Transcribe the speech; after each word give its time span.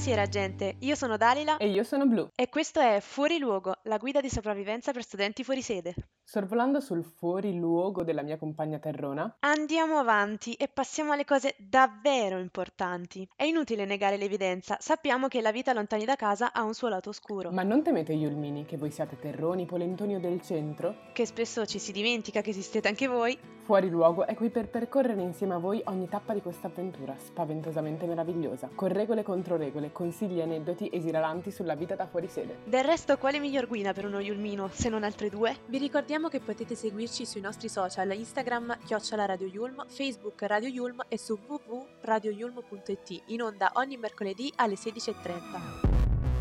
Buonasera 0.00 0.28
gente, 0.30 0.76
io 0.78 0.94
sono 0.94 1.18
Dalila 1.18 1.58
E 1.58 1.68
io 1.68 1.82
sono 1.84 2.06
Blu. 2.06 2.30
e 2.34 2.48
questo 2.48 2.80
è 2.80 3.00
Fuori 3.02 3.36
Luogo, 3.36 3.74
la 3.82 3.98
guida 3.98 4.22
di 4.22 4.30
sopravvivenza 4.30 4.92
per 4.92 5.02
studenti 5.02 5.44
fuori 5.44 5.60
sede. 5.60 5.94
Sorvolando 6.24 6.80
sul 6.80 7.04
fuori 7.04 7.54
luogo 7.58 8.02
della 8.02 8.22
mia 8.22 8.38
compagna 8.38 8.78
Terrona, 8.78 9.36
Andiamo 9.40 9.98
avanti 9.98 10.54
e 10.54 10.68
passiamo 10.68 11.12
alle 11.12 11.26
cose 11.26 11.54
davvero 11.58 12.38
importanti. 12.38 13.28
È 13.36 13.44
inutile 13.44 13.84
negare 13.84 14.16
l'evidenza, 14.16 14.78
sappiamo 14.80 15.28
che 15.28 15.42
la 15.42 15.52
vita 15.52 15.74
lontani 15.74 16.06
da 16.06 16.16
casa 16.16 16.54
ha 16.54 16.62
un 16.62 16.72
suo 16.72 16.88
lato 16.88 17.10
oscuro, 17.10 17.50
ma 17.50 17.62
non 17.62 17.82
temete 17.82 18.14
Yulmini 18.14 18.64
che 18.64 18.78
voi 18.78 18.90
siate 18.90 19.18
terroni, 19.18 19.66
polentoni 19.66 20.14
o 20.14 20.18
del 20.18 20.40
centro? 20.40 21.08
che 21.12 21.26
spesso 21.26 21.66
ci 21.66 21.78
si 21.78 21.92
dimentica 21.92 22.40
che 22.40 22.50
esistete 22.50 22.88
anche 22.88 23.06
voi. 23.06 23.38
Fuori 23.70 23.88
luogo 23.88 24.26
è 24.26 24.34
qui 24.34 24.50
per 24.50 24.66
percorrere 24.68 25.22
insieme 25.22 25.54
a 25.54 25.58
voi 25.58 25.80
ogni 25.84 26.08
tappa 26.08 26.34
di 26.34 26.42
questa 26.42 26.66
avventura 26.66 27.14
spaventosamente 27.16 28.04
meravigliosa, 28.04 28.68
con 28.74 28.88
regole 28.88 29.22
contro 29.22 29.56
regole, 29.56 29.92
consigli 29.92 30.40
e 30.40 30.42
aneddoti 30.42 30.90
esilaranti 30.92 31.52
sulla 31.52 31.76
vita 31.76 31.94
da 31.94 32.08
fuori 32.08 32.26
sede. 32.26 32.56
Del 32.64 32.82
resto, 32.82 33.16
quale 33.16 33.38
miglior 33.38 33.68
guida 33.68 33.92
per 33.92 34.06
uno 34.06 34.18
Yulmino, 34.18 34.70
se 34.72 34.88
non 34.88 35.04
altre 35.04 35.30
due? 35.30 35.58
Vi 35.66 35.78
ricordiamo 35.78 36.26
che 36.26 36.40
potete 36.40 36.74
seguirci 36.74 37.24
sui 37.24 37.40
nostri 37.40 37.68
social 37.68 38.10
Instagram 38.10 38.76
chiocciola 38.84 39.24
Radio 39.26 39.46
Yulm, 39.46 39.84
Facebook 39.86 40.42
Radio 40.42 40.68
Yulm 40.68 41.04
e 41.06 41.16
su 41.16 41.38
www.radioyulm.it 41.46 43.22
in 43.26 43.42
onda 43.42 43.70
ogni 43.74 43.96
mercoledì 43.96 44.52
alle 44.56 44.74
16.30. 44.74 45.20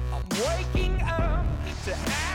I'm 0.10 0.24
waking 0.42 1.00
up 1.04 1.46
to 1.86 2.29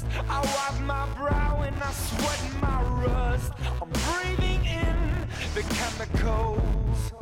dust. 0.00 0.06
I 0.28 0.40
wipe 0.40 0.80
my 0.82 1.06
brow 1.14 1.62
and 1.62 1.76
I 1.82 1.92
sweat 1.92 2.60
my 2.60 2.82
rust. 3.04 3.52
I'm 3.80 3.88
breathing 3.88 4.64
in 4.64 5.28
the 5.54 5.62
chemicals. 5.62 7.12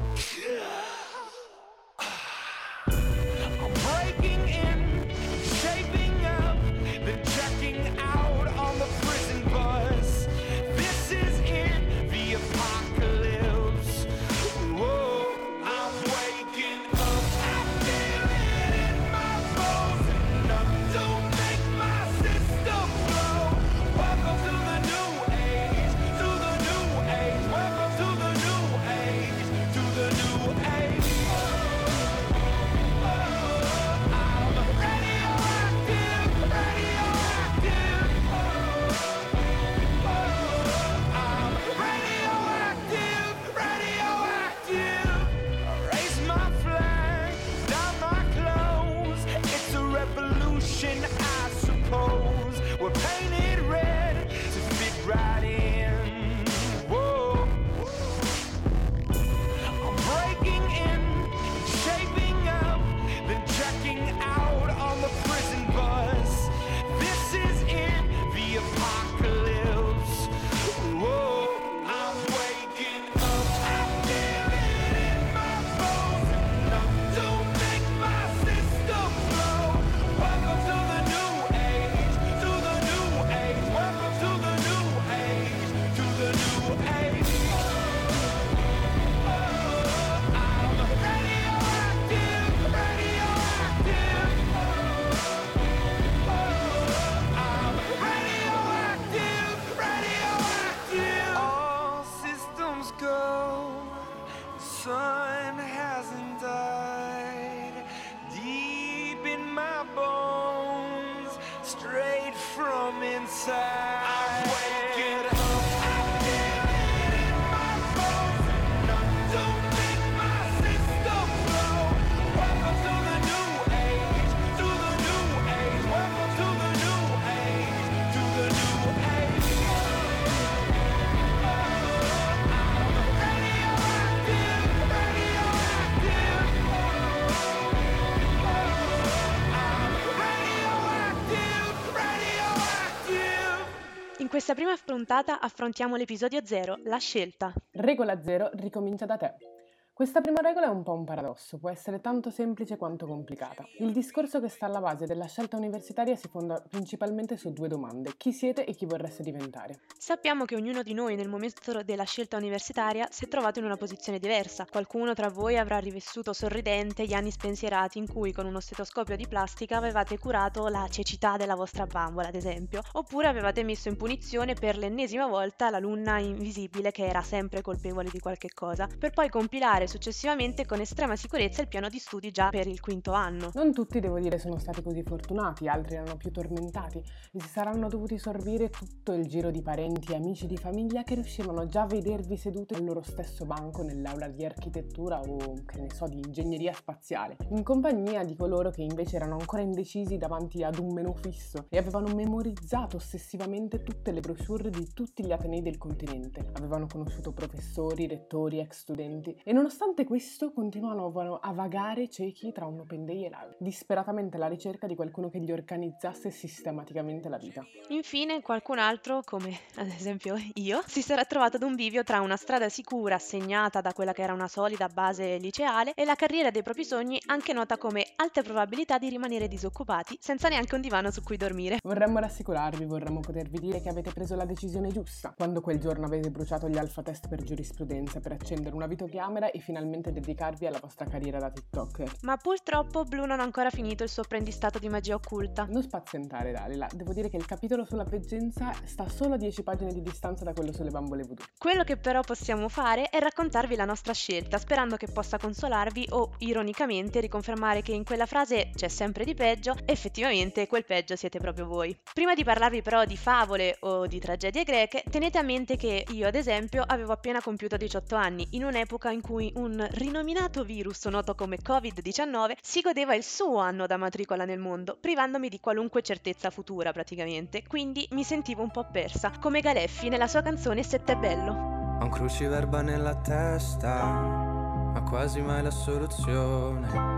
Questa 144.49 144.65
prima 144.65 144.79
puntata 144.83 145.41
affrontiamo 145.41 145.97
l'episodio 145.97 146.41
0, 146.43 146.79
la 146.85 146.97
scelta. 146.97 147.53
Regola 147.73 148.23
zero 148.23 148.49
ricomincia 148.55 149.05
da 149.05 149.19
te. 149.19 149.58
Questa 149.99 150.21
prima 150.21 150.41
regola 150.41 150.67
è 150.67 150.71
un 150.71 150.85
po' 150.85 150.93
un 150.93 151.03
paradosso, 151.03 151.59
può 151.59 151.71
essere 151.71 152.01
tanto 152.01 152.31
semplice 152.31 152.77
quanto 152.77 153.05
complicata. 153.05 153.67
Il 153.81 153.91
discorso 153.91 154.41
che 154.41 154.49
sta 154.49 154.67
alla 154.67 154.79
base 154.79 155.07
della 155.07 155.27
scelta 155.27 155.57
universitaria 155.57 156.15
si 156.15 156.29
fonda 156.29 156.63
principalmente 156.69 157.37
su 157.37 157.53
due 157.53 157.67
domande: 157.67 158.13
chi 158.17 158.31
siete 158.33 158.65
e 158.65 158.75
chi 158.75 158.87
vorreste 158.87 159.25
diventare. 159.25 159.81
Sappiamo 159.99 160.45
che 160.45 160.55
ognuno 160.55 160.85
di 160.85 160.95
noi 160.95 161.17
nel 161.17 161.29
momento 161.29 161.83
della 161.83 162.05
scelta 162.05 162.37
universitaria 162.37 163.09
si 163.11 163.25
è 163.25 163.29
trovato 163.29 163.59
in 163.59 163.65
una 163.65 163.75
posizione 163.75 164.21
diversa. 164.21 164.67
Qualcuno 164.71 165.15
tra 165.15 165.31
voi 165.31 165.59
avrà 165.59 165.79
rivissuto 165.79 166.33
sorridente 166.33 167.05
gli 167.05 167.13
anni 167.13 167.33
spensierati 167.33 167.99
in 167.99 168.07
cui 168.07 168.31
con 168.31 168.47
uno 168.47 168.61
stetoscopio 168.61 169.17
di 169.17 169.27
plastica 169.27 169.79
avevate 169.79 170.17
curato 170.17 170.69
la 170.69 170.87
cecità 170.89 171.37
della 171.37 171.57
vostra 171.57 171.87
bambola, 171.87 172.29
ad 172.29 172.37
esempio, 172.37 172.83
oppure 172.93 173.27
avevate 173.27 173.65
messo 173.65 173.89
in 173.89 173.97
punizione 173.97 174.55
per 174.55 174.77
l'ennesima 174.77 175.27
volta 175.27 175.71
l'alunna 175.71 176.21
invisibile 176.21 176.93
che 176.93 177.05
era 177.05 177.23
sempre 177.23 177.63
colpevole 177.63 178.11
di 178.11 178.21
qualche 178.21 178.51
cosa, 178.55 178.87
per 178.97 179.11
poi 179.11 179.29
compilare 179.29 179.87
successivamente 179.89 180.67
con 180.67 180.81
estrema 180.81 181.17
sicurezza 181.17 181.63
il 181.63 181.69
piano 181.69 181.89
di 181.89 181.99
studi 181.99 182.31
già 182.31 182.51
per 182.51 182.67
il 182.67 182.79
quinto 182.79 183.13
anno. 183.13 183.51
Non 183.55 183.73
tutti, 183.73 184.01
devo 184.01 184.21
dire, 184.21 184.39
sono 184.39 184.59
stati 184.59 184.83
così 184.83 185.03
fortunati, 185.03 185.67
altri 185.67 185.95
erano 185.95 186.19
più 186.19 186.31
tormentati 186.31 186.99
e 186.99 187.41
si 187.41 187.49
saranno 187.49 187.89
dovuti 187.89 188.19
sorbire 188.19 188.69
tutto 188.69 189.15
il 189.15 189.27
giro 189.27 189.51
di 189.51 189.63
parenti 189.63 190.13
e 190.13 190.17
amici 190.17 190.47
di 190.47 190.59
famiglia 190.59 191.03
che 191.03 191.15
riuscivano 191.15 191.67
già 191.67 191.83
a 191.83 191.87
vedervi 191.87 192.37
seduti 192.37 192.75
al 192.75 192.85
loro 192.85 193.01
stesso 193.01 193.47
banco 193.47 193.83
nell'aula 193.83 194.29
di 194.29 194.45
architettura 194.45 195.21
o, 195.21 195.55
che 195.65 195.81
ne 195.81 195.91
so, 195.91 196.07
di 196.07 196.19
ingegneria 196.19 196.75
spaziale, 196.75 197.39
in 197.49 197.63
compagnia 197.63 198.25
di 198.25 198.37
coloro 198.37 198.71
che 198.71 198.83
invece 198.83 199.17
erano 199.17 199.39
ancora 199.39 199.63
indecisi 199.63 200.19
davanti 200.19 200.63
ad 200.63 200.79
un 200.79 200.93
menù 200.93 201.15
fisso 201.15 201.65
e 201.71 201.79
avevano 201.79 202.15
memorizzato 202.15 202.99
ossessivamente 202.99 203.83
tutte 203.83 204.13
le 204.13 204.21
brochure 204.21 204.69
di 204.69 204.93
tutti 204.93 205.25
gli 205.25 205.33
atenei 205.33 205.63
del 205.63 205.79
continente. 205.79 206.51
Avevano 206.53 206.87
conosciuto 206.87 207.33
professori, 207.33 208.07
rettori, 208.07 208.61
ex 208.61 208.81
studenti 208.81 209.35
e 209.43 209.53
nonostante 209.53 209.77
Nonostante 209.81 210.11
questo, 210.11 210.51
continuano 210.51 211.39
a 211.41 211.53
vagare 211.53 212.09
ciechi 212.09 212.51
tra 212.51 212.67
un 212.67 212.81
open 212.81 213.05
day 213.05 213.27
e 213.27 213.31
l'altro, 213.31 213.59
disperatamente 213.61 214.35
alla 214.35 214.49
ricerca 214.49 214.89
di 214.89 214.97
qualcuno 214.97 215.31
che 215.31 215.39
gli 215.39 215.53
organizzasse 215.53 216.33
sistematicamente 216.33 217.29
la 217.29 217.39
vita. 217.39 217.65
Infine, 217.91 218.43
qualcun 218.43 218.81
altro, 218.81 219.23
come 219.25 219.57
ad 219.77 219.87
esempio 219.87 220.35
io, 220.55 220.83
si 220.85 221.01
sarà 221.01 221.25
trovato 221.27 221.59
ad 221.59 221.63
un 221.63 221.77
bivio 221.77 222.03
tra 222.03 222.21
una 222.21 222.35
strada 222.35 222.69
sicura 222.69 223.19
segnata 223.19 223.81
da 223.81 223.93
quella 223.93 224.13
che 224.13 224.23
era 224.23 224.33
una 224.33 224.49
solida 224.49 224.89
base 224.89 225.37
liceale 225.37 225.93
e 225.95 226.05
la 226.05 226.17
carriera 226.17 226.51
dei 226.51 226.65
propri 226.65 226.85
sogni, 226.85 227.21
anche 227.27 227.53
nota 227.53 227.79
come 227.79 228.05
alte 228.17 228.43
probabilità 228.43 228.99
di 228.99 229.09
rimanere 229.09 229.47
disoccupati 229.47 230.19
senza 230.21 230.49
neanche 230.49 230.75
un 230.75 230.81
divano 230.81 231.13
su 231.13 231.23
cui 231.23 231.37
dormire. 231.37 231.79
Vorremmo 231.85 232.19
rassicurarvi, 232.19 232.85
vorremmo 232.85 233.21
potervi 233.21 233.61
dire 233.61 233.81
che 233.81 233.91
avete 233.91 234.11
preso 234.11 234.35
la 234.35 234.45
decisione 234.45 234.89
giusta 234.89 235.35
quando 235.37 235.61
quel 235.61 235.79
giorno 235.79 236.07
avete 236.07 236.33
bruciato 236.33 236.69
gli 236.69 236.79
alfa 236.79 237.03
test 237.03 237.29
per 237.29 237.45
giurisprudenza 237.45 238.19
per 238.19 238.33
accendere 238.33 238.75
una 238.75 238.89
videocamera 238.89 239.53
e 239.53 239.67
finalmente 239.69 240.13
dedicarvi 240.13 240.67
alla 240.67 240.79
vostra 240.81 241.05
carriera 241.05 241.39
da 241.39 241.51
TikToker. 241.51 242.11
Ma 242.23 242.39
purtroppo 242.39 243.05
Blue 243.05 243.27
non 243.27 243.39
ha 243.39 243.43
ancora 243.43 243.69
finito 243.69 244.03
il 244.03 244.09
suo 244.09 244.23
apprendistato 244.23 244.79
di 244.79 244.89
magia 244.89 245.15
occulta. 245.15 245.67
Non 245.69 245.83
spazientare 245.83 246.53
Dalila, 246.53 246.89
devo 246.95 247.13
dire 247.13 247.29
che 247.29 247.37
il 247.37 247.45
capitolo 247.45 247.85
sulla 247.85 248.05
veggenza 248.05 248.73
sta 248.85 249.07
solo 249.11 249.35
a 249.35 249.37
10 249.37 249.63
pagine 249.63 249.93
di 249.93 250.01
distanza 250.01 250.43
da 250.43 250.55
quello 250.55 250.73
sulle 250.73 250.89
bambole 250.89 251.25
voodoo. 251.25 251.45
Quello 251.59 251.85
che 251.85 251.99
però 251.99 252.23
possiamo 252.23 252.71
fare 252.71 253.11
è 253.11 253.19
raccontarvi 253.19 253.77
la 253.77 253.85
nostra 253.85 254.15
scelta, 254.15 254.57
sperando 254.57 254.97
che 254.97 255.09
possa 255.09 255.37
consolarvi 255.37 256.07
o, 256.13 256.33
ironicamente, 256.39 257.21
riconfermare 257.21 257.83
che 257.83 257.93
in 257.93 258.05
quella 258.05 258.25
frase 258.25 258.71
c'è 258.75 258.89
sempre 258.89 259.27
di 259.27 259.35
peggio, 259.35 259.75
effettivamente 259.85 260.67
quel 260.67 260.87
peggio 260.87 261.15
siete 261.15 261.39
proprio 261.39 261.67
voi. 261.67 261.95
Prima 262.15 262.33
di 262.33 262.43
parlarvi 262.43 262.81
però 262.81 263.05
di 263.05 263.19
favole 263.19 263.77
o 263.81 264.07
di 264.07 264.19
tragedie 264.19 264.65
greche, 264.65 265.05
tenete 265.11 265.37
a 265.37 265.43
mente 265.43 265.77
che 265.77 266.07
io, 266.09 266.27
ad 266.27 266.37
esempio, 266.37 266.83
avevo 266.87 267.13
appena 267.13 267.43
compiuto 267.43 267.77
18 267.77 268.17
anni, 268.17 268.49
in 268.53 268.65
un'epoca 268.65 269.11
in 269.11 269.21
cui 269.21 269.57
un 269.59 269.87
rinominato 269.93 270.63
virus 270.63 271.05
noto 271.07 271.35
come 271.35 271.59
Covid-19 271.59 272.53
si 272.63 272.81
godeva 272.81 273.15
il 273.15 273.25
suo 273.25 273.59
anno 273.59 273.87
da 273.87 273.97
matricola 273.97 274.45
nel 274.45 274.61
mondo, 274.61 274.97
privandomi 275.01 275.49
di 275.49 275.59
qualunque 275.59 276.03
certezza 276.03 276.51
futura 276.51 276.93
praticamente, 276.93 277.65
quindi 277.67 278.07
mi 278.13 278.23
sentivo 278.23 278.63
un 278.63 278.71
po' 278.71 278.87
persa, 278.91 279.33
come 279.41 279.61
Galeffi 279.61 280.09
nella 280.09 280.29
sua 280.29 280.43
canzone 280.43 280.85
Sette 280.85 281.17
bello. 281.17 281.53
Ho 282.01 282.05
un 282.05 282.11
cruciverba 282.11 282.83
nella 282.83 283.17
testa, 283.17 284.05
ma 284.05 285.03
quasi 285.03 285.41
mai 285.41 285.63
la 285.63 285.73
soluzione. 285.73 287.17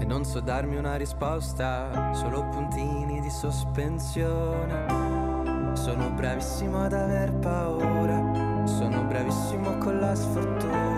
E 0.00 0.04
non 0.06 0.24
so 0.24 0.40
darmi 0.40 0.76
una 0.76 0.96
risposta, 0.96 2.14
solo 2.14 2.48
puntini 2.48 3.20
di 3.20 3.30
sospensione. 3.30 4.86
Sono 5.74 6.10
bravissimo 6.10 6.84
ad 6.84 6.94
aver 6.94 7.34
paura, 7.34 8.64
sono 8.64 9.04
bravissimo 9.04 9.76
con 9.78 9.98
la 9.98 10.14
sfortuna. 10.14 10.97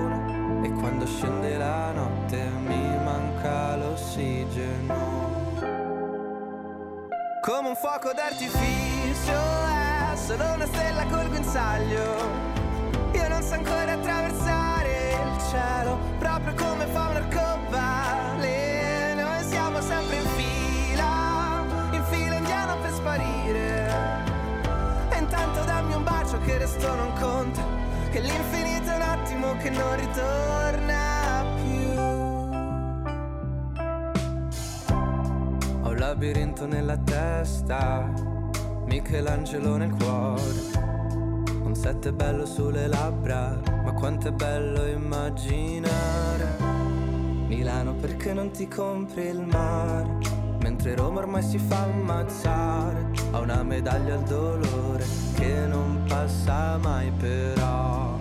E 0.63 0.71
quando 0.73 1.07
scende 1.07 1.57
la 1.57 1.91
notte 1.93 2.51
mi 2.67 2.99
manca 3.03 3.77
l'ossigeno. 3.77 5.39
Come 7.41 7.69
un 7.69 7.77
fuoco 7.77 8.13
d'artificio, 8.13 9.33
è 9.33 10.15
solo 10.17 10.53
una 10.53 10.67
stella 10.67 11.07
col 11.07 11.29
guinzaglio. 11.29 12.59
Io 13.13 13.29
non 13.29 13.43
so 13.43 13.55
ancora 13.55 13.93
attraversare 13.93 15.13
il 15.13 15.41
cielo, 15.51 15.99
proprio 16.19 16.53
come 16.55 16.85
fa 16.87 17.09
un 17.09 17.17
arcobaleno. 17.17 19.23
Noi 19.23 19.45
siamo 19.45 19.81
sempre 19.81 20.17
in 20.17 20.27
fila, 20.37 21.65
in 21.93 22.05
fila 22.05 22.35
indiano 22.37 22.77
per 22.83 22.93
sparire. 22.93 23.91
E 25.09 25.19
intanto 25.19 25.65
dammi 25.65 25.95
un 25.95 26.05
bacio 26.05 26.39
che 26.41 26.59
resto 26.59 26.95
non 26.95 27.13
conta, 27.19 27.63
che 28.11 28.21
l'infinito 28.21 28.91
è 28.91 28.97
un 28.97 29.03
attimo 29.03 29.57
che 29.59 29.71
non 29.71 29.97
ritorna 29.97 31.45
più. 31.55 31.91
Ho 35.83 35.89
un 35.89 35.97
labirinto 35.97 36.67
nella 36.67 36.97
testa, 36.97 38.13
Michelangelo 38.87 39.77
nel 39.77 39.95
cuore. 39.95 40.79
Un 41.63 41.75
sette 41.77 42.13
bello 42.13 42.47
sulle 42.47 42.89
labbra, 42.89 43.61
ma 43.85 43.93
quanto 43.93 44.27
è 44.29 44.33
bello 44.33 44.87
immaginare. 44.87 46.57
Milano 47.47 47.95
perché 47.95 48.33
non 48.33 48.51
ti 48.51 48.67
compri 48.67 49.27
il 49.27 49.41
mare? 49.41 50.40
Mentre 50.71 50.95
Roma 50.95 51.19
ormai 51.19 51.43
si 51.43 51.59
fa 51.59 51.83
ammazzare. 51.83 53.11
Ha 53.33 53.41
una 53.41 53.65
medaglia 53.65 54.15
al 54.15 54.23
dolore 54.23 55.05
che 55.35 55.67
non 55.67 56.05
passa 56.07 56.79
mai 56.79 57.11
però. 57.11 58.17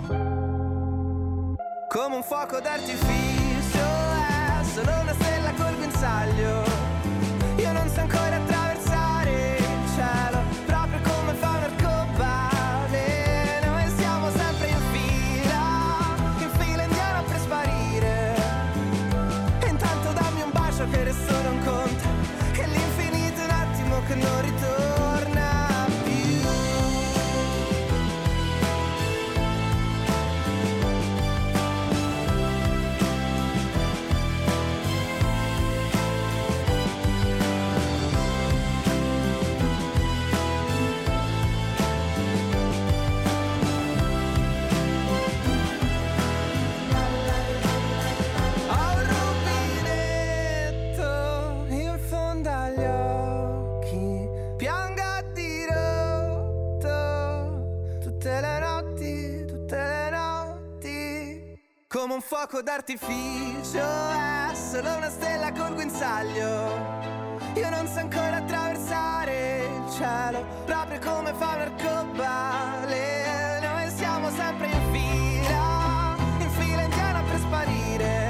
Come 1.88 2.16
un 2.16 2.24
fuoco 2.24 2.60
d'artificio 2.60 3.78
è 3.78 4.64
solo 4.64 5.00
una 5.00 5.14
stella 5.14 5.54
col 5.54 5.76
guinzaglio. 5.76 6.69
Un 62.20 62.26
fuoco 62.26 62.62
d'artificio 62.62 63.80
è 63.80 64.54
solo 64.54 64.94
una 64.98 65.10
stella 65.10 65.54
col 65.54 65.74
guinzaglio. 65.74 67.38
Io 67.54 67.70
non 67.70 67.88
so 67.88 68.00
ancora 68.00 68.36
attraversare 68.36 69.60
il 69.64 69.90
cielo, 69.90 70.46
proprio 70.66 71.00
come 71.00 71.34
fa 71.34 71.56
un 71.56 71.62
arcobaleno. 71.62 73.00
E 73.86 73.90
siamo 73.96 74.30
sempre 74.32 74.68
in 74.68 74.92
fila, 74.92 76.18
in 76.40 76.50
fila 76.50 76.82
indiana 76.82 77.22
per 77.22 77.40
sparire. 77.40 78.29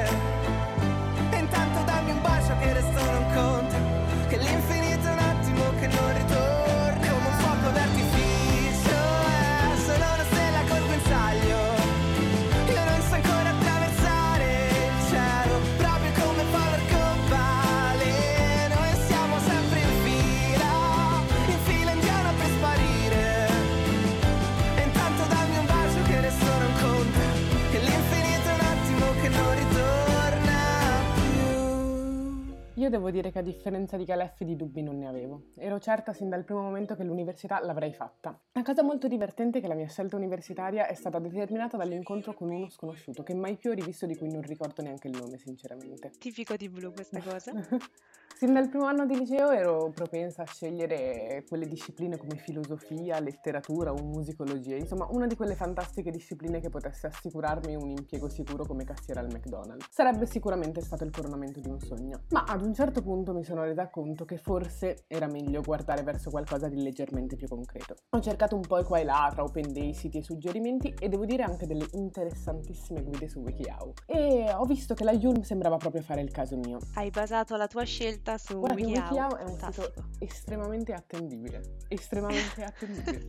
Io 32.89 32.98
devo 32.98 33.12
dire 33.12 33.29
che 33.29 33.38
a 33.38 33.43
differenza 33.43 33.98
di 33.98 34.03
Caleffi 34.05 34.46
di 34.46 34.55
dubbi 34.55 34.81
non 34.81 34.98
ne 34.98 35.08
avevo. 35.08 35.50
Ero 35.58 35.77
certa 35.77 36.12
sin 36.12 36.27
dal 36.27 36.43
primo 36.43 36.62
momento 36.62 36.96
che 36.96 37.03
l'università 37.03 37.63
l'avrei 37.63 37.93
fatta. 37.93 38.36
La 38.53 38.63
cosa 38.63 38.81
molto 38.81 39.08
divertente 39.08 39.60
è 39.60 39.62
che 39.62 39.67
la 39.67 39.75
mia 39.75 39.88
scelta 39.88 40.15
universitaria 40.15 40.88
è 40.88 40.96
stata 40.96 41.19
determinata 41.19 41.77
dall'incontro 41.77 42.34
con 42.34 42.50
uno 42.50 42.67
sconosciuto 42.67 43.22
che 43.22 43.36
mai 43.36 43.58
più 43.58 43.69
ho 43.69 43.74
rivisto 43.74 44.08
di 44.08 44.17
cui 44.17 44.31
non 44.31 44.41
ricordo 44.41 44.81
neanche 44.81 45.08
il 45.08 45.15
nome, 45.15 45.38
sinceramente. 45.38 46.13
Tipico 46.17 46.55
di 46.55 46.67
Blue 46.67 46.91
questa 46.91 47.22
cosa. 47.22 47.51
Sin 48.39 48.53
dal 48.53 48.69
primo 48.69 48.86
anno 48.86 49.05
di 49.05 49.17
liceo 49.17 49.51
ero 49.51 49.91
propensa 49.93 50.43
a 50.43 50.46
scegliere 50.46 51.43
quelle 51.46 51.67
discipline 51.67 52.15
come 52.15 52.38
filosofia, 52.38 53.19
letteratura 53.19 53.91
o 53.91 54.01
musicologia, 54.01 54.77
insomma 54.77 55.10
una 55.12 55.27
di 55.27 55.36
quelle 55.36 55.55
fantastiche 55.55 56.10
discipline 56.10 56.62
che 56.62 56.69
potesse 56.69 57.08
assicurarmi 57.08 57.75
un 57.75 57.89
impiego 57.89 58.29
sicuro 58.29 58.65
come 58.65 58.86
cassiera 58.86 59.19
al 59.19 59.27
McDonald's. 59.27 59.88
Sarebbe 59.89 60.25
sicuramente 60.25 60.79
stato 60.79 61.03
il 61.03 61.12
coronamento 61.12 61.60
di 61.60 61.67
un 61.67 61.81
sogno. 61.81 62.22
Ma 62.29 62.46
ad 62.48 62.62
un 62.62 62.74
certo 62.74 62.78
punto 62.88 63.33
mi 63.33 63.43
sono 63.43 63.63
resa 63.63 63.89
conto 63.89 64.24
che 64.24 64.38
forse 64.38 65.03
era 65.07 65.27
meglio 65.27 65.62
guardare 65.62 66.01
verso 66.01 66.29
qualcosa 66.29 66.69
di 66.69 66.81
leggermente 66.81 67.36
più 67.36 67.45
concreto. 67.45 67.95
Ho 68.12 68.21
cercato 68.21 68.55
un 68.55 68.62
po' 68.62 68.81
qua 68.83 69.00
e 69.00 69.03
là 69.03 69.29
tra 69.33 69.43
open 69.43 69.74
day, 69.74 69.93
siti 69.93 70.19
e 70.19 70.24
suggerimenti 70.24 70.95
e 70.98 71.09
devo 71.09 71.25
dire 71.25 71.43
anche 71.43 71.67
delle 71.67 71.86
interessantissime 71.91 73.03
guide 73.03 73.27
su 73.27 73.39
WikiHow. 73.39 73.93
E 74.05 74.53
ho 74.53 74.63
visto 74.63 74.93
che 74.93 75.03
la 75.03 75.12
Yulm 75.12 75.41
sembrava 75.41 75.75
proprio 75.75 76.01
fare 76.01 76.21
il 76.21 76.31
caso 76.31 76.55
mio. 76.55 76.79
Hai 76.93 77.09
basato 77.09 77.57
la 77.57 77.67
tua 77.67 77.83
scelta 77.83 78.38
su 78.38 78.57
Guarda 78.57 78.75
WikiHow. 78.75 79.03
WikiHow 79.03 79.36
è 79.36 79.43
un 79.43 79.57
Fantastico. 79.57 79.91
sito 79.93 80.09
estremamente 80.19 80.93
attendibile, 80.93 81.62
estremamente 81.89 82.63
attendibile. 82.63 83.27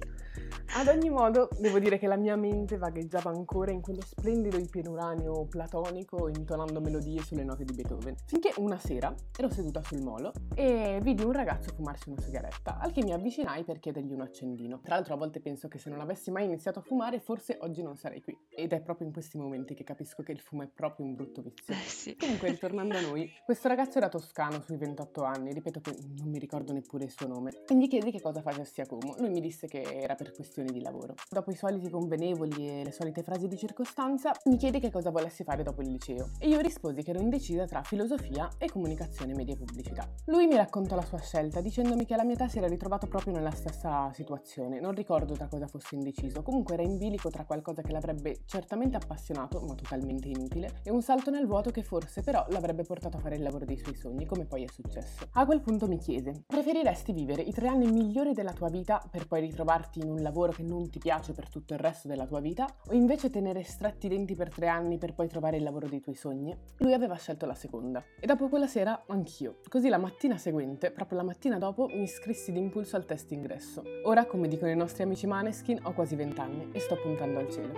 Ad 0.76 0.86
ogni 0.86 1.10
modo, 1.10 1.48
devo 1.58 1.80
dire 1.80 1.98
che 1.98 2.06
la 2.06 2.16
mia 2.16 2.36
mente 2.36 2.76
vagheggiava 2.76 3.30
ancora 3.30 3.72
in 3.72 3.80
quello 3.80 4.00
splendido 4.02 4.56
iperuranio 4.56 5.46
platonico 5.46 6.28
intonando 6.28 6.80
melodie 6.80 7.20
sulle 7.22 7.42
note 7.42 7.64
di 7.64 7.74
Beethoven. 7.74 8.14
Finché 8.26 8.52
una 8.58 8.78
sera 8.78 9.12
ero 9.40 9.48
seduta 9.48 9.82
sul 9.82 10.02
molo 10.02 10.32
e 10.54 11.00
vidi 11.00 11.22
un 11.22 11.32
ragazzo 11.32 11.72
fumarsi 11.74 12.10
una 12.10 12.20
sigaretta, 12.20 12.78
al 12.78 12.92
che 12.92 13.02
mi 13.02 13.14
avvicinai 13.14 13.64
per 13.64 13.78
chiedergli 13.78 14.12
un 14.12 14.20
accendino. 14.20 14.80
Tra 14.82 14.96
l'altro 14.96 15.14
a 15.14 15.16
volte 15.16 15.40
penso 15.40 15.66
che 15.66 15.78
se 15.78 15.88
non 15.88 16.00
avessi 16.00 16.30
mai 16.30 16.44
iniziato 16.44 16.80
a 16.80 16.82
fumare 16.82 17.20
forse 17.20 17.56
oggi 17.62 17.82
non 17.82 17.96
sarei 17.96 18.20
qui. 18.20 18.36
Ed 18.50 18.74
è 18.74 18.82
proprio 18.82 19.06
in 19.06 19.14
questi 19.14 19.38
momenti 19.38 19.72
che 19.72 19.82
capisco 19.82 20.22
che 20.22 20.32
il 20.32 20.40
fumo 20.40 20.64
è 20.64 20.66
proprio 20.66 21.06
un 21.06 21.14
brutto 21.14 21.40
vizio. 21.40 21.72
Eh 21.72 21.88
sì. 21.88 22.16
Comunque, 22.16 22.50
ritornando 22.50 22.98
a 22.98 23.00
noi, 23.00 23.30
questo 23.42 23.68
ragazzo 23.68 23.96
era 23.96 24.10
toscano 24.10 24.60
sui 24.60 24.76
28 24.76 25.22
anni, 25.22 25.54
ripeto 25.54 25.80
che 25.80 25.96
non 26.18 26.28
mi 26.28 26.38
ricordo 26.38 26.74
neppure 26.74 27.04
il 27.04 27.10
suo 27.10 27.26
nome, 27.26 27.62
e 27.66 27.74
gli 27.78 27.88
chiesi 27.88 28.10
che 28.10 28.20
cosa 28.20 28.42
facessi 28.42 28.82
a 28.82 28.86
Como. 28.86 29.14
Lui 29.20 29.30
mi 29.30 29.40
disse 29.40 29.66
che 29.68 29.80
era 29.80 30.16
per 30.16 30.32
questioni 30.32 30.70
di 30.70 30.82
lavoro. 30.82 31.14
Dopo 31.30 31.50
i 31.50 31.54
soliti 31.54 31.88
convenevoli 31.88 32.68
e 32.68 32.84
le 32.84 32.92
solite 32.92 33.22
frasi 33.22 33.48
di 33.48 33.56
circostanza, 33.56 34.32
mi 34.44 34.58
chiede 34.58 34.80
che 34.80 34.90
cosa 34.90 35.08
volessi 35.08 35.44
fare 35.44 35.62
dopo 35.62 35.80
il 35.80 35.88
liceo, 35.88 36.28
e 36.38 36.46
io 36.46 36.60
risposi 36.60 37.02
che 37.02 37.08
ero 37.08 37.20
indecisa 37.20 37.64
tra 37.64 37.82
filosofia 37.82 38.50
e 38.58 38.68
comunicazione 38.68 39.19
media 39.26 39.54
e 39.54 39.56
pubblicità. 39.56 40.08
Lui 40.26 40.46
mi 40.46 40.56
raccontò 40.56 40.94
la 40.94 41.04
sua 41.04 41.18
scelta, 41.18 41.60
dicendomi 41.60 42.04
che 42.04 42.14
alla 42.14 42.24
mia 42.24 42.34
età 42.34 42.48
si 42.48 42.58
era 42.58 42.66
ritrovato 42.66 43.06
proprio 43.06 43.32
nella 43.32 43.50
stessa 43.50 44.10
situazione, 44.12 44.80
non 44.80 44.94
ricordo 44.94 45.34
tra 45.34 45.46
cosa 45.46 45.66
fosse 45.66 45.94
indeciso, 45.94 46.42
comunque 46.42 46.74
era 46.74 46.82
in 46.82 46.98
bilico 46.98 47.30
tra 47.30 47.44
qualcosa 47.44 47.82
che 47.82 47.92
l'avrebbe 47.92 48.40
certamente 48.44 48.96
appassionato, 48.96 49.60
ma 49.60 49.74
totalmente 49.74 50.28
inutile, 50.28 50.80
e 50.82 50.90
un 50.90 51.02
salto 51.02 51.30
nel 51.30 51.46
vuoto 51.46 51.70
che 51.70 51.82
forse 51.82 52.22
però 52.22 52.44
l'avrebbe 52.50 52.84
portato 52.84 53.16
a 53.16 53.20
fare 53.20 53.36
il 53.36 53.42
lavoro 53.42 53.64
dei 53.64 53.78
suoi 53.78 53.94
sogni, 53.94 54.26
come 54.26 54.44
poi 54.44 54.64
è 54.64 54.68
successo. 54.68 55.28
A 55.32 55.44
quel 55.44 55.60
punto 55.60 55.86
mi 55.86 55.98
chiese, 55.98 56.44
preferiresti 56.46 57.12
vivere 57.12 57.42
i 57.42 57.52
tre 57.52 57.68
anni 57.68 57.90
migliori 57.90 58.32
della 58.32 58.52
tua 58.52 58.68
vita 58.68 59.02
per 59.10 59.26
poi 59.26 59.40
ritrovarti 59.40 60.00
in 60.00 60.08
un 60.10 60.22
lavoro 60.22 60.52
che 60.52 60.62
non 60.62 60.88
ti 60.90 60.98
piace 60.98 61.32
per 61.32 61.48
tutto 61.48 61.74
il 61.74 61.80
resto 61.80 62.08
della 62.08 62.26
tua 62.26 62.40
vita, 62.40 62.66
o 62.88 62.94
invece 62.94 63.30
tenere 63.30 63.62
stretti 63.62 64.06
i 64.06 64.08
denti 64.08 64.34
per 64.34 64.50
tre 64.50 64.68
anni 64.68 64.98
per 64.98 65.14
poi 65.14 65.28
trovare 65.28 65.56
il 65.56 65.62
lavoro 65.62 65.88
dei 65.88 66.00
tuoi 66.00 66.14
sogni? 66.14 66.56
Lui 66.78 66.92
aveva 66.92 67.16
scelto 67.16 67.46
la 67.46 67.54
seconda. 67.54 68.02
E 68.18 68.26
dopo 68.26 68.48
quella 68.48 68.66
sera 68.66 69.02
anch'io. 69.10 69.56
Così 69.68 69.88
la 69.88 69.98
mattina 69.98 70.38
seguente, 70.38 70.90
proprio 70.90 71.18
la 71.18 71.24
mattina 71.24 71.58
dopo, 71.58 71.86
mi 71.88 72.02
iscrissi 72.02 72.52
d'impulso 72.52 72.96
al 72.96 73.04
test 73.04 73.30
ingresso. 73.32 73.82
Ora, 74.04 74.26
come 74.26 74.48
dicono 74.48 74.70
i 74.70 74.76
nostri 74.76 75.02
amici 75.02 75.26
Maneskin, 75.26 75.80
ho 75.82 75.92
quasi 75.92 76.16
vent'anni 76.16 76.70
e 76.72 76.80
sto 76.80 76.96
puntando 76.96 77.38
al 77.38 77.50
cielo. 77.50 77.72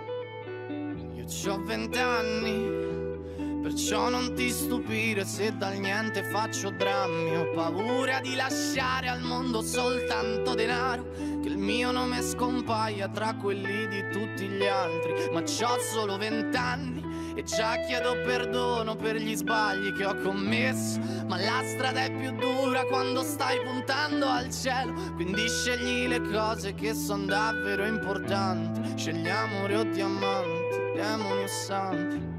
Io 1.15 1.53
ho 1.53 1.63
vent'anni, 1.63 3.61
perciò 3.61 4.09
non 4.09 4.33
ti 4.33 4.49
stupire 4.49 5.25
se 5.25 5.55
dal 5.55 5.77
niente 5.77 6.23
faccio 6.23 6.69
drammi. 6.69 7.37
Ho 7.37 7.51
paura 7.51 8.19
di 8.19 8.35
lasciare 8.35 9.07
al 9.07 9.21
mondo 9.21 9.61
soltanto 9.61 10.53
denaro, 10.53 11.09
che 11.41 11.47
il 11.47 11.57
mio 11.57 11.91
nome 11.91 12.21
scompaia 12.21 13.09
tra 13.09 13.35
quelli 13.35 13.87
di 13.87 14.09
tutti 14.11 14.47
gli 14.47 14.65
altri. 14.65 15.13
Ma 15.31 15.41
c'ho 15.41 15.79
solo 15.79 16.17
vent'anni 16.17 17.12
e 17.35 17.43
già 17.43 17.77
chiedo 17.87 18.13
perdono 18.23 18.95
per 18.95 19.15
gli 19.15 19.35
sbagli 19.35 19.91
che 19.93 20.05
ho 20.05 20.15
commesso. 20.15 20.99
Ma 21.27 21.39
la 21.39 21.61
strada 21.65 22.03
è 22.03 22.11
più 22.11 22.31
dura 22.35 22.83
quando 22.85 23.21
stai 23.23 23.59
puntando 23.61 24.27
al 24.27 24.51
cielo. 24.51 24.93
Quindi 25.15 25.47
scegli 25.47 26.07
le 26.07 26.21
cose 26.21 26.73
che 26.73 26.93
sono 26.93 27.25
davvero 27.25 27.85
importanti. 27.85 28.97
Scegli 28.97 29.29
amore 29.29 29.75
o 29.75 29.83
diamanti, 29.83 30.77
demoni 30.95 31.43
o 31.43 31.47
santi. 31.47 32.31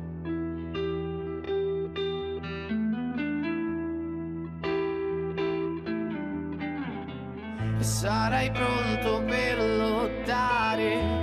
E 7.78 7.82
sarai 7.82 8.50
pronto 8.52 9.22
per 9.24 9.58
lottare 9.58 11.13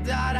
e 0.00 0.02
darai 0.02 0.39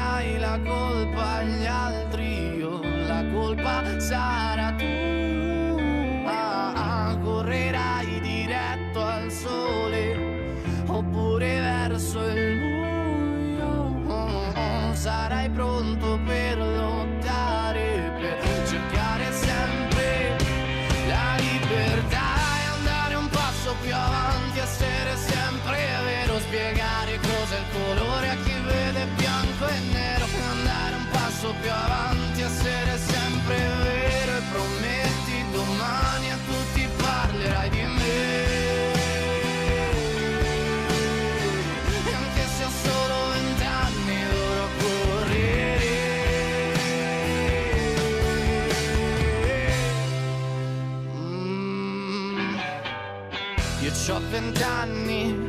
ho 54.21 54.31
vent'anni 54.31 55.49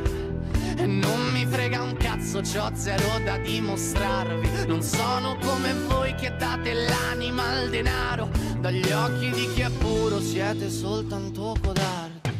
e 0.76 0.86
non 0.86 1.20
mi 1.32 1.44
frega 1.46 1.82
un 1.82 1.96
cazzo, 1.96 2.40
c'ho 2.40 2.70
zero 2.74 3.20
da 3.24 3.36
dimostrarvi. 3.36 4.66
Non 4.66 4.82
sono 4.82 5.36
come 5.36 5.74
voi 5.86 6.14
che 6.14 6.34
date 6.36 6.72
l'anima 6.72 7.46
al 7.48 7.68
denaro. 7.68 8.30
Dagli 8.58 8.90
occhi 8.90 9.30
di 9.30 9.52
chi 9.52 9.60
è 9.60 9.70
puro 9.70 10.20
siete 10.20 10.70
soltanto 10.70 11.54
codardi. 11.62 12.30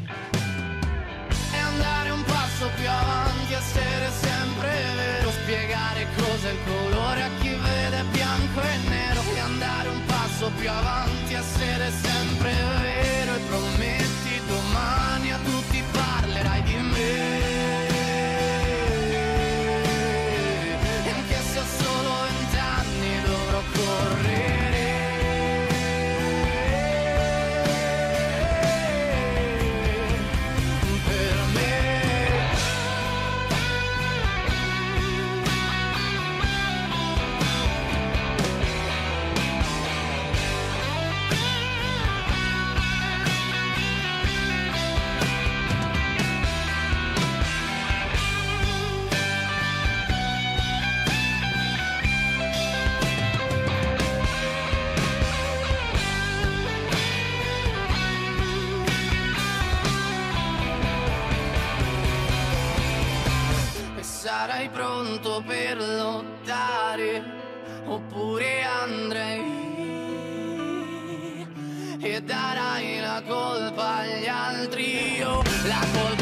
E 1.52 1.58
andare 1.58 2.10
un 2.10 2.24
passo 2.24 2.68
più 2.76 2.88
avanti, 2.88 3.52
essere 3.52 4.10
sempre 4.20 4.70
vero. 4.96 5.30
Spiegare 5.30 6.06
cos'è 6.16 6.50
il 6.50 6.58
colore 6.64 7.22
a 7.22 7.30
chi 7.40 7.50
vede 7.50 8.04
bianco 8.10 8.60
e 8.60 8.76
nero. 8.88 9.20
E 9.34 9.38
andare 9.38 9.88
un 9.88 10.00
passo 10.06 10.50
più 10.58 10.70
avanti, 10.70 11.34
essere 11.34 11.90
sempre 11.90 12.52
vero. 12.52 12.71
Pronto 65.32 65.42
per 65.46 65.76
lottare 65.78 67.22
oppure 67.86 68.62
andrai 68.62 69.60
e 72.00 72.20
darai 72.20 73.00
la 73.00 73.22
colpa 73.26 73.98
agli 73.98 74.26
altri 74.26 75.16
io 75.16 75.42
la 75.64 75.86
colpa 75.92 76.21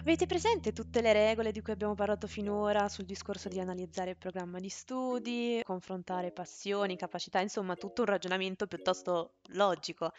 Avete 0.00 0.24
presente 0.24 0.72
tutte 0.72 1.02
le 1.02 1.12
regole 1.12 1.52
di 1.52 1.60
cui 1.60 1.74
abbiamo 1.74 1.94
parlato 1.94 2.26
finora 2.26 2.88
sul 2.88 3.04
discorso 3.04 3.50
di 3.50 3.60
analizzare 3.60 4.10
il 4.10 4.16
programma 4.16 4.58
di 4.58 4.70
studi, 4.70 5.60
confrontare 5.62 6.32
passioni, 6.32 6.96
capacità, 6.96 7.38
insomma 7.40 7.76
tutto 7.76 8.00
un 8.00 8.08
ragionamento 8.08 8.66
piuttosto 8.66 9.34
logico. 9.48 10.12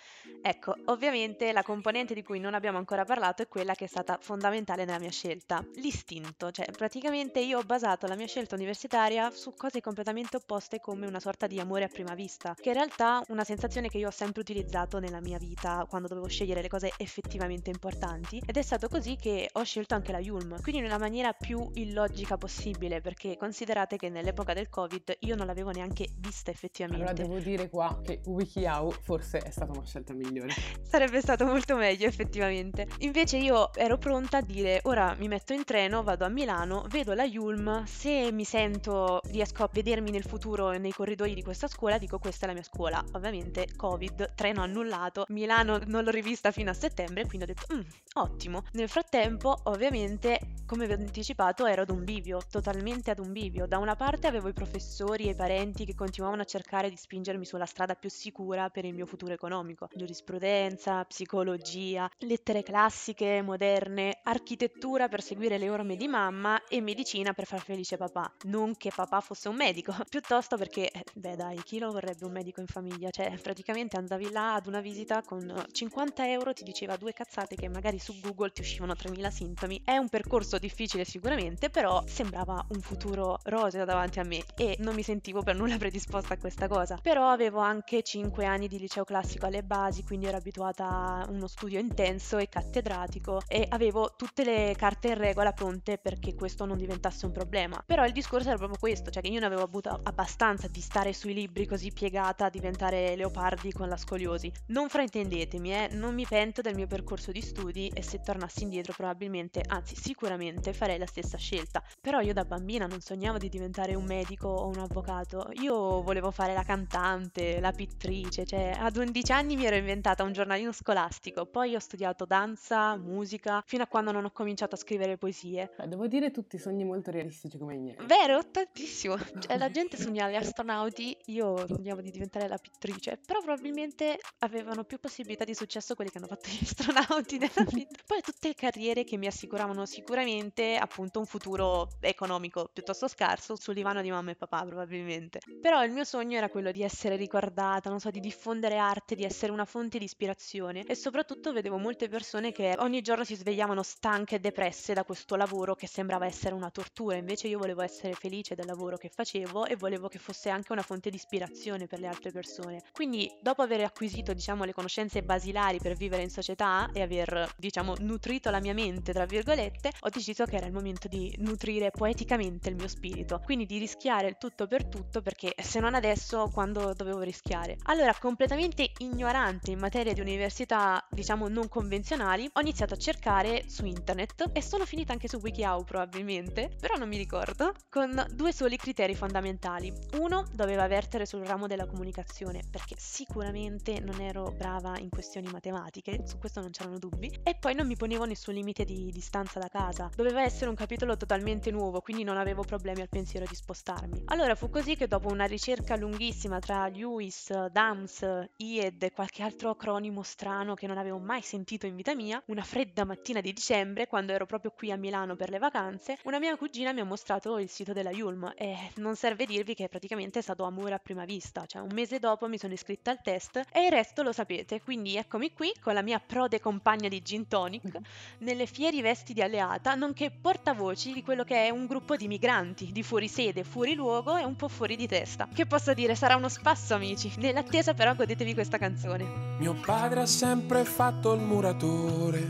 Ecco, 0.44 0.76
ovviamente 0.86 1.52
la 1.52 1.64
componente 1.64 2.14
di 2.14 2.22
cui 2.22 2.40
non 2.40 2.54
abbiamo 2.54 2.78
ancora 2.78 3.06
parlato 3.06 3.42
è 3.42 3.48
quella 3.48 3.74
che 3.74 3.86
è 3.86 3.88
stata 3.88 4.20
fondamentale 4.22 4.86
nella 4.86 5.00
mia 5.00 5.10
scelta, 5.10 5.66
l'istinto, 5.74 6.52
cioè 6.52 6.70
praticamente 6.72 7.40
io 7.40 7.58
ho 7.58 7.64
basato 7.64 8.06
la 8.06 8.16
mia 8.16 8.28
scelta 8.28 8.54
universitaria 8.54 9.32
su 9.32 9.56
cose 9.56 9.82
completamente 9.82 10.36
opposte 10.36 10.80
come 10.80 11.08
una 11.08 11.20
sorta 11.20 11.48
di 11.48 11.60
amore 11.60 11.86
a 11.86 11.90
prima 11.90 12.14
vista, 12.14 12.54
che 12.54 12.70
in 12.70 12.76
realtà 12.76 13.24
è 13.26 13.32
una 13.32 13.44
sensazione 13.44 13.90
che 13.90 13.98
io 13.98 14.10
ho 14.10 14.12
sempre 14.12 14.42
utilizzato 14.42 15.00
nella 15.00 15.22
mia 15.22 15.40
vita 15.40 15.88
quando 15.90 16.08
dovevo 16.08 16.28
scegliere 16.28 16.62
le 16.62 16.70
cose 16.70 16.92
effettivamente 16.98 17.72
importanti 17.72 18.40
ed 18.46 18.56
è 18.56 18.62
stato 18.62 18.88
così 18.88 19.16
che 19.16 19.50
ho 19.52 19.70
scelto 19.72 19.96
anche 19.96 20.12
la 20.12 20.20
Yulm, 20.20 20.62
quindi 20.62 20.82
nella 20.82 20.98
maniera 20.98 21.32
più 21.32 21.70
illogica 21.76 22.36
possibile, 22.36 23.00
perché 23.00 23.38
considerate 23.38 23.96
che 23.96 24.10
nell'epoca 24.10 24.54
del 24.54 24.68
Covid 24.68 25.16
io 25.20 25.38
non 25.38 25.46
l'avevo 25.46 25.72
neanche 25.72 26.10
vista 26.18 26.52
effettivamente. 26.52 27.06
Allora 27.06 27.26
devo 27.26 27.40
dire 27.40 27.70
qua 27.70 27.98
che 28.04 28.20
WikiHow 28.26 28.92
forse 28.92 29.38
è 29.38 29.50
stata 29.50 29.72
una 29.72 29.86
scelta 29.86 30.14
migliore. 30.14 30.50
Sarebbe 30.84 31.22
stato 31.22 31.46
molto 31.46 31.78
meglio 31.78 32.06
effettivamente. 32.06 32.86
Invece 33.00 33.38
io 33.38 33.74
ero 33.74 33.98
pronta 33.98 34.40
a 34.40 34.42
dire 34.42 34.82
ora 34.84 35.16
mi 35.18 35.30
metto 35.30 35.54
in 35.54 35.64
treno, 35.64 36.04
vado 36.04 36.26
a 36.26 36.28
Milano, 36.28 36.84
vedo 36.90 37.14
la 37.14 37.24
Yulm, 37.24 37.86
se 37.86 38.30
mi 38.34 38.44
sento 38.44 39.22
riesco 39.30 39.64
a 39.64 39.70
vedermi 39.72 40.12
nel 40.12 40.26
futuro 40.26 40.72
nei 40.72 40.92
corridoi 40.92 41.34
di 41.34 41.44
questa 41.44 41.70
scuola, 41.70 41.98
dico 41.98 42.20
questa 42.20 42.44
è 42.44 42.48
la 42.50 42.56
mia 42.56 42.64
scuola. 42.64 43.02
Ovviamente 43.14 43.68
Covid, 43.74 44.34
treno 44.36 44.64
annullato, 44.64 45.24
Milano 45.30 45.80
non 45.86 46.04
l'ho 46.04 46.12
rivista 46.12 46.52
fino 46.52 46.72
a 46.72 46.74
settembre, 46.74 47.26
quindi 47.26 47.50
ho 47.50 47.54
detto 47.54 47.74
mm, 47.74 47.80
ottimo. 48.16 48.64
Nel 48.74 48.90
frattempo 48.90 49.60
ovviamente, 49.64 50.40
come 50.66 50.88
vi 50.88 50.94
ho 50.94 50.96
anticipato, 50.96 51.66
ero 51.66 51.82
ad 51.82 51.90
un 51.90 52.04
bivio, 52.04 52.40
totalmente 52.50 53.12
ad 53.12 53.20
un 53.20 53.32
bivio. 53.32 53.68
Da 53.68 53.78
una 53.78 53.96
parte 53.96 54.28
avevo 54.28 54.48
i 54.48 54.54
professori 54.54 55.26
e 55.26 55.32
i 55.32 55.36
parenti 55.36 55.86
che 55.86 55.96
continuavano 55.96 56.42
a 56.42 56.46
cercare 56.46 56.90
di 56.90 56.96
spingermi 56.96 57.46
sulla 57.46 57.66
strada 57.66 57.96
più 57.96 58.10
sicura 58.10 58.70
per 58.70 58.86
il 58.86 58.94
mio 58.94 59.06
futuro 59.06 59.34
economico. 59.34 59.90
Giurisprudenza, 59.94 61.04
psicologia, 61.04 62.10
lettere 62.20 62.64
classiche, 62.64 63.42
moderne, 63.42 64.20
architettura 64.24 65.10
per 65.10 65.22
seguire 65.22 65.58
le 65.58 65.70
orme 65.70 65.98
di 65.98 66.08
mamma 66.08 66.64
e 66.68 66.80
medicina 66.80 67.34
per 67.34 67.46
far 67.46 67.62
felice 67.62 67.98
papà. 67.98 68.32
Non 68.44 68.76
che 68.78 68.92
papà 68.96 69.20
fosse 69.20 69.50
un 69.50 69.56
medico, 69.56 69.94
piuttosto 70.10 70.58
perché, 70.58 70.90
eh, 70.90 71.04
beh 71.14 71.36
dai, 71.36 71.62
chi 71.64 71.80
lo 71.80 71.92
vorrebbe 71.92 72.26
un 72.26 72.32
medico 72.32 72.62
in 72.62 72.68
famiglia? 72.68 73.10
Cioè, 73.10 73.38
praticamente 73.42 73.98
andavi 73.98 74.32
là 74.32 74.54
ad 74.54 74.68
una 74.68 74.80
visita 74.80 75.22
con 75.22 75.66
50 75.70 76.30
euro, 76.30 76.54
ti 76.54 76.64
diceva 76.64 76.96
due 76.96 77.14
cazzate 77.14 77.56
che 77.56 77.68
magari 77.68 78.00
su 78.00 78.18
Google 78.22 78.52
ti 78.52 78.62
uscivano 78.62 78.96
3000 78.96 79.30
sintomi. 79.52 79.82
È 79.84 79.98
un 79.98 80.10
percorso 80.10 80.58
difficile 80.58 81.04
sicuramente, 81.04 81.70
però 81.70 82.04
sembrava 82.08 82.66
un 82.70 82.80
futuro 82.80 83.40
roseo 83.44 83.86
davanti 83.86 84.20
a 84.20 84.24
me 84.24 84.44
e 84.56 84.78
non 84.80 84.96
mi 84.96 85.04
sentivo 85.04 85.44
per 85.44 85.56
nulla 85.56 85.78
predisposta 85.78 86.36
a 86.36 86.38
questa 86.38 86.68
cosa. 86.68 86.98
Però 87.02 87.30
avevo 87.30 87.60
anche 87.60 88.02
5 88.02 88.46
anni 88.46 88.68
di 88.68 88.80
liceo 88.80 89.04
classico 89.04 89.46
alle 89.46 89.64
basi, 89.64 90.04
quindi 90.04 90.26
ero 90.26 90.38
abituata 90.38 90.88
a 90.88 91.26
uno 91.30 91.48
studio 91.48 91.80
intenso 91.80 92.38
e 92.38 92.48
cattedratico 92.48 93.42
e 93.48 93.66
avevo 93.70 94.14
tutte 94.16 94.44
le 94.44 94.74
carte 94.78 95.10
in 95.10 95.18
regola 95.18 95.52
pronte 95.52 95.98
perché 95.98 96.34
questo 96.34 96.66
non 96.66 96.78
diventasse 96.78 97.26
un 97.26 97.32
problema. 97.32 97.82
Però 97.86 98.06
il 98.06 98.14
discorso 98.14 98.48
era 98.48 98.58
proprio 98.58 98.80
questo, 98.80 99.10
cioè 99.10 99.22
che 99.22 99.30
io 99.30 99.40
ne 99.40 99.46
avevo 99.46 99.64
avuto 99.64 100.00
abbastanza 100.04 100.68
di 100.68 100.82
stare 100.82 101.14
sui 101.14 101.34
libri 101.34 101.66
così 101.66 101.92
piegata 101.92 102.46
a 102.46 102.50
diventare 102.50 103.16
leopardi 103.16 103.72
con 103.72 103.90
la 103.90 103.98
scoliosi. 103.98 104.52
Non 104.68 104.90
fraintendetemi, 104.90 105.74
eh, 105.74 105.90
non 105.92 106.14
mi 106.14 106.26
pento 106.28 106.62
del 106.62 106.76
mio 106.76 106.88
percorso 106.88 107.32
di 107.32 107.42
studi 107.42 107.92
e 107.94 108.02
se 108.02 108.22
tornassi 108.22 108.64
indietro 108.64 108.94
probabilmente, 108.94 109.41
anzi 109.68 109.96
sicuramente 109.96 110.74
farei 110.74 110.98
la 110.98 111.06
stessa 111.06 111.38
scelta. 111.38 111.84
Però 112.00 112.20
io 112.20 112.34
da 112.34 112.46
bambina 112.46 112.86
non 112.86 113.02
sognavo 113.02 113.38
di 113.38 113.50
diventare 113.50 113.96
un 113.96 114.06
medico 114.06 114.48
o 114.48 114.68
un 114.68 114.80
avvocato, 114.80 115.50
io 115.54 116.02
volevo 116.02 116.32
fare 116.32 116.54
la 116.54 116.64
cantante, 116.64 117.60
la 117.60 117.72
pittrice, 117.72 118.46
cioè 118.46 118.76
ad 118.78 118.98
11 118.98 119.32
anni 119.32 119.56
mi 119.56 119.66
ero 119.66 119.76
inventata 119.76 120.24
un 120.24 120.34
giornalino 120.34 120.72
scolastico, 120.72 121.46
poi 121.46 121.76
ho 121.76 121.80
studiato 121.80 122.26
danza, 122.26 122.96
musica, 122.98 123.64
fino 123.66 123.84
a 123.84 123.88
quando 123.88 124.12
non 124.12 124.26
ho 124.26 124.32
cominciato 124.32 124.76
a 124.76 124.78
scrivere 124.78 125.18
poesie. 125.18 125.72
Beh, 125.78 125.88
devo 125.88 126.08
dire 126.08 126.32
tutti 126.32 126.58
sogni 126.58 126.84
molto 126.84 127.12
realistici 127.12 127.58
come 127.58 127.76
i 127.76 127.80
miei. 127.80 127.98
Vero, 128.06 128.42
tantissimo. 128.50 129.18
Cioè, 129.18 129.58
la 129.58 129.72
gente 129.72 129.98
sognava 129.98 130.32
gli 130.32 130.36
astronauti, 130.36 131.18
io 131.26 131.66
sognavo 131.68 132.02
di 132.02 132.12
diventare 132.12 132.48
la 132.48 132.58
pittrice, 132.58 133.20
però 133.26 133.40
probabilmente 133.42 134.20
avevano 134.40 134.84
più 134.84 135.00
possibilità 135.00 135.44
di 135.44 135.54
successo 135.54 135.96
quelli 135.96 136.12
che 136.12 136.18
hanno 136.18 136.28
fatto 136.28 136.50
gli 136.50 136.60
astronauti 136.62 137.38
nella 137.38 137.66
vita. 137.70 138.00
Poi 138.06 138.22
tutte 138.22 138.54
carriere 138.54 139.04
che 139.04 139.18
mi 139.18 139.28
assicuravano 139.32 139.86
sicuramente 139.86 140.76
appunto 140.76 141.20
un 141.20 141.26
futuro 141.26 141.88
economico 142.00 142.70
piuttosto 142.72 143.08
scarso 143.08 143.56
sul 143.56 143.74
divano 143.74 144.02
di 144.02 144.12
mamma 144.12 144.32
e 144.32 144.36
papà 144.36 144.64
probabilmente. 144.64 145.40
Però 145.62 145.84
il 145.84 145.92
mio 145.92 146.04
sogno 146.04 146.38
era 146.38 146.50
quello 146.50 146.72
di 146.72 146.84
essere 146.84 147.16
ricordata, 147.16 147.90
non 147.90 148.00
so, 148.00 148.12
di 148.12 148.20
diffondere 148.20 148.78
arte, 148.78 149.16
di 149.16 149.24
essere 149.24 149.52
una 149.52 149.66
fonte 149.66 149.98
di 149.98 150.06
ispirazione 150.06 150.84
e 150.84 150.96
soprattutto 150.96 151.52
vedevo 151.52 151.78
molte 151.78 152.08
persone 152.08 152.52
che 152.52 152.76
ogni 152.80 153.02
giorno 153.02 153.24
si 153.24 153.36
svegliavano 153.36 153.84
stanche 153.84 154.36
e 154.36 154.40
depresse 154.40 154.94
da 154.94 155.04
questo 155.04 155.36
lavoro 155.36 155.76
che 155.76 155.88
sembrava 155.88 156.26
essere 156.26 156.54
una 156.54 156.70
tortura, 156.70 157.16
invece 157.16 157.48
io 157.48 157.58
volevo 157.58 157.82
essere 157.82 158.14
felice 158.14 158.56
del 158.56 158.66
lavoro 158.66 158.98
che 158.98 159.10
facevo 159.10 159.66
e 159.66 159.76
volevo 159.76 160.08
che 160.08 160.20
fosse 160.20 160.50
anche 160.50 160.72
una 160.72 160.82
fonte 160.82 161.10
di 161.10 161.16
ispirazione 161.16 161.88
per 161.88 162.00
le 162.00 162.08
altre 162.08 162.32
persone. 162.32 162.84
Quindi 162.92 163.30
dopo 163.42 163.62
aver 163.62 163.84
acquisito, 163.84 164.34
diciamo, 164.34 164.64
le 164.64 164.74
conoscenze 164.74 165.24
basilari 165.24 165.80
per 165.80 165.96
vivere 165.96 166.24
in 166.24 166.30
società 166.30 166.90
e 166.94 167.02
aver, 167.02 167.50
diciamo, 167.58 167.96
nutrito 168.00 168.50
la 168.50 168.60
mia 168.60 168.74
mente, 168.74 169.14
tra 169.14 169.21
virgolette, 169.26 169.92
ho 170.00 170.10
deciso 170.10 170.46
che 170.46 170.56
era 170.58 170.66
il 170.66 170.74
momento 170.74 171.08
di 171.08 171.34
nutrire 171.40 171.92
poeticamente 171.92 172.70
il 172.70 172.76
mio 172.76 172.88
spirito, 172.88 173.42
quindi 173.44 173.66
di 173.66 173.78
rischiare 173.78 174.28
il 174.28 174.38
tutto 174.38 174.68
per 174.68 174.86
tutto 174.86 175.22
perché 175.22 175.54
se 175.62 175.80
non 175.80 175.96
adesso 175.96 176.50
quando 176.54 176.94
dovevo 176.94 177.22
rischiare. 177.22 177.78
Allora, 177.84 178.14
completamente 178.20 178.92
ignorante 179.00 179.72
in 179.72 179.80
materia 179.80 180.14
di 180.14 180.22
università, 180.22 181.06
diciamo 181.10 181.48
non 181.48 181.68
convenzionali, 181.68 182.50
ho 182.52 182.62
iniziato 182.62 182.94
a 182.94 182.98
cercare 182.98 183.64
su 183.68 183.86
internet 183.86 184.50
e 184.54 184.62
sono 184.62 184.86
finita 184.86 185.14
anche 185.14 185.28
su 185.28 185.38
WikiHow 185.38 185.84
probabilmente, 185.84 186.76
però 186.80 186.96
non 186.96 187.10
mi 187.10 187.18
ricordo, 187.18 187.74
con 187.90 188.26
due 188.34 188.52
soli 188.52 188.78
criteri 188.78 189.16
fondamentali. 189.16 189.94
Uno 190.20 190.46
doveva 190.54 190.88
vertere 190.88 191.26
sul 191.26 191.46
ramo 191.46 191.68
della 191.68 191.86
comunicazione, 191.86 192.62
perché 192.70 192.96
sicuramente 192.98 194.00
non 194.00 194.20
ero 194.22 194.52
brava 194.52 194.98
in 194.98 195.10
questioni 195.10 195.50
matematiche, 195.52 196.24
su 196.26 196.38
questo 196.38 196.62
non 196.62 196.72
c'erano 196.72 196.98
dubbi, 196.98 197.40
e 197.44 197.56
poi 197.56 197.74
non 197.76 197.88
mi 197.88 197.96
ponevo 197.96 198.26
nessun 198.26 198.54
limite 198.54 198.84
di 198.84 199.11
distanza 199.12 199.60
da 199.60 199.68
casa. 199.68 200.10
Doveva 200.16 200.42
essere 200.42 200.70
un 200.70 200.76
capitolo 200.76 201.18
totalmente 201.18 201.70
nuovo, 201.72 202.02
quindi 202.02 202.24
non 202.24 202.38
avevo 202.38 202.64
problemi 202.64 203.02
al 203.02 203.10
pensiero 203.10 203.46
di 203.48 203.56
spostarmi. 203.56 204.24
Allora 204.26 204.56
fu 204.56 204.70
così 204.70 204.96
che 204.96 205.08
dopo 205.08 205.28
una 205.28 205.46
ricerca 205.46 205.96
lunghissima 205.96 206.60
tra 206.60 206.88
Lewis, 206.88 207.68
DAMS, 207.68 208.48
IED 208.58 209.04
e 209.04 209.12
qualche 209.12 209.44
altro 209.44 209.70
acronimo 209.70 210.24
strano 210.24 210.74
che 210.74 210.88
non 210.88 210.98
avevo 210.98 211.20
mai 211.20 211.42
sentito 211.42 211.86
in 211.86 211.96
vita 211.96 212.16
mia, 212.16 212.42
una 212.48 212.64
fredda 212.64 213.06
mattina 213.06 213.42
di 213.42 213.54
dicembre, 213.54 214.08
quando 214.08 214.32
ero 214.32 214.46
proprio 214.46 214.72
qui 214.72 214.92
a 214.92 214.96
Milano 214.96 215.36
per 215.36 215.50
le 215.50 215.60
vacanze, 215.60 216.18
una 216.24 216.40
mia 216.40 216.56
cugina 216.56 216.94
mi 216.94 217.02
ha 217.02 217.06
mostrato 217.06 217.58
il 217.58 217.70
sito 217.70 217.94
della 217.94 218.12
Yulm 218.12 218.54
e 218.56 218.76
non 218.96 219.16
serve 219.16 219.46
dirvi 219.46 219.74
che 219.74 219.90
praticamente 219.90 220.40
è 220.40 220.42
stato 220.42 220.64
amore 220.64 220.94
a 220.94 221.00
prima 221.00 221.26
vista, 221.26 221.66
cioè 221.66 221.82
un 221.82 221.92
mese 221.94 222.20
dopo 222.20 222.48
mi 222.48 222.58
sono 222.58 222.74
iscritta 222.74 223.12
al 223.12 223.22
test 223.22 223.62
e 223.72 223.86
il 223.86 223.92
resto 223.92 224.24
lo 224.24 224.32
sapete, 224.32 224.82
quindi 224.82 225.18
eccomi 225.18 225.54
qui 225.54 225.74
con 225.82 225.94
la 225.94 226.02
mia 226.02 226.20
prode 226.20 226.60
compagna 226.60 227.08
di 227.08 227.22
gin 227.22 227.48
tonic, 227.48 227.98
nelle 228.40 228.66
fieri 228.66 229.01
vesti 229.02 229.34
di 229.34 229.42
alleata, 229.42 229.96
nonché 229.96 230.32
portavoci 230.32 231.14
di 231.14 231.24
quello 231.24 231.44
che 231.44 231.66
è 231.66 231.70
un 231.70 231.86
gruppo 231.86 232.16
di 232.16 232.28
migranti, 232.28 232.92
di 232.92 233.04
fuori 233.04 233.28
sede, 233.28 233.64
fuori 233.64 233.94
luogo 233.94 234.38
e 234.38 234.44
un 234.44 234.56
po' 234.56 234.68
fuori 234.68 234.96
di 234.96 235.08
testa. 235.08 235.48
Che 235.54 235.66
posso 235.66 235.94
dire, 235.94 236.16
sarà 236.16 236.36
uno 236.36 236.50
spasso 236.50 236.94
amici, 236.94 237.32
nell'attesa 237.38 237.94
però 237.94 238.16
godetevi 238.16 238.54
questa 238.54 238.78
canzone. 238.78 239.26
Mio 239.60 239.74
padre 239.74 240.22
ha 240.22 240.26
sempre 240.26 240.86
fatto 240.86 241.34
il 241.34 241.42
muratore, 241.42 242.48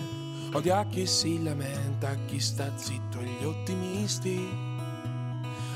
odia 0.53 0.85
chi 0.85 1.05
si 1.05 1.41
lamenta, 1.41 2.15
chi 2.25 2.39
sta 2.39 2.77
zitto 2.77 3.19
e 3.19 3.25
gli 3.25 3.43
ottimisti. 3.43 4.69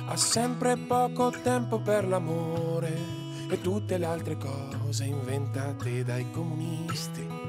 Ha 0.07 0.15
sempre 0.15 0.77
poco 0.77 1.31
tempo 1.41 1.79
per 1.79 2.07
l'amore 2.07 3.23
e 3.49 3.61
tutte 3.61 3.97
le 3.97 4.05
altre 4.05 4.37
cose 4.37 5.05
inventate 5.05 6.03
dai 6.03 6.29
comunisti. 6.31 7.44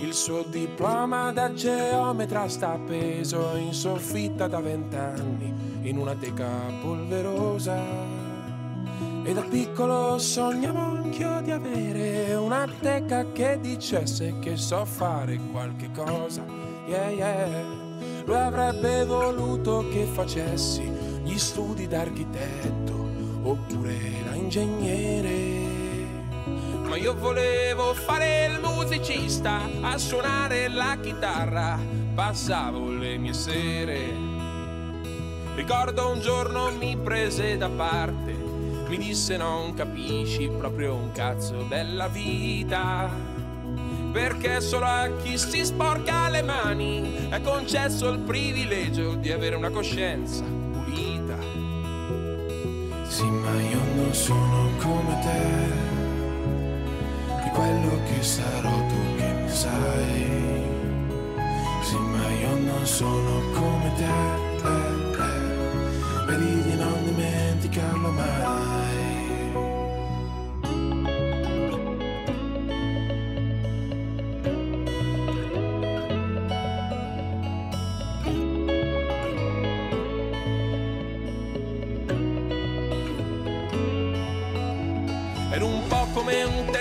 Il 0.00 0.14
suo 0.14 0.44
diploma 0.44 1.32
da 1.32 1.52
geometra 1.52 2.48
sta 2.48 2.74
appeso 2.74 3.56
in 3.56 3.72
soffitta 3.72 4.46
da 4.46 4.60
vent'anni 4.60 5.52
in 5.82 5.98
una 5.98 6.14
teca 6.14 6.48
polverosa. 6.80 7.76
E 9.24 9.32
da 9.34 9.42
piccolo 9.42 10.16
sognavo 10.18 10.78
anch'io 10.78 11.40
di 11.42 11.50
avere 11.50 12.34
una 12.34 12.66
teca 12.80 13.32
che 13.32 13.58
dicesse 13.60 14.38
che 14.38 14.56
so 14.56 14.84
fare 14.84 15.38
qualche 15.50 15.90
cosa. 15.90 16.44
Yeah, 16.86 17.10
yeah. 17.10 17.64
Lui 18.24 18.36
avrebbe 18.36 19.04
voluto 19.04 19.84
che 19.90 20.04
facessi 20.04 20.82
gli 21.24 21.36
studi 21.36 21.88
d'architetto 21.88 23.06
oppure 23.42 23.98
da 24.24 24.34
ingegnere. 24.34 25.67
Ma 26.88 26.96
io 26.96 27.14
volevo 27.14 27.92
fare 27.92 28.46
il 28.46 28.60
musicista, 28.60 29.60
a 29.82 29.98
suonare 29.98 30.68
la 30.68 30.96
chitarra, 30.98 31.78
passavo 32.14 32.90
le 32.90 33.18
mie 33.18 33.34
sere. 33.34 34.16
Ricordo 35.54 36.10
un 36.10 36.20
giorno 36.20 36.70
mi 36.70 36.96
prese 36.96 37.58
da 37.58 37.68
parte, 37.68 38.32
mi 38.32 38.96
disse 38.96 39.36
non 39.36 39.74
capisci 39.74 40.48
proprio 40.48 40.94
un 40.94 41.12
cazzo 41.12 41.66
della 41.68 42.08
vita. 42.08 43.10
Perché 44.10 44.62
solo 44.62 44.86
a 44.86 45.10
chi 45.22 45.36
si 45.36 45.66
sporca 45.66 46.30
le 46.30 46.40
mani 46.40 47.28
è 47.28 47.42
concesso 47.42 48.08
il 48.08 48.20
privilegio 48.20 49.14
di 49.14 49.30
avere 49.30 49.56
una 49.56 49.68
coscienza 49.68 50.42
pulita. 50.42 51.36
Sì, 53.06 53.24
ma 53.24 53.60
io 53.60 53.80
non 53.94 54.14
sono 54.14 54.70
come 54.78 55.18
te 55.20 55.87
quello 57.58 58.00
che 58.04 58.22
sarò 58.22 58.76
tu 58.86 59.00
che 59.16 59.32
mi 59.42 59.48
sai. 59.48 60.26
Sì, 61.82 61.96
ma 61.96 62.26
io 62.42 62.54
non 62.70 62.86
sono 62.86 63.32
come 63.58 63.92
te, 63.96 64.16
eh, 64.68 64.88
eh. 65.26 66.24
vedi 66.26 66.62
di 66.62 66.74
non 66.76 67.04
dimenticarlo 67.04 68.10
mai. 68.10 68.47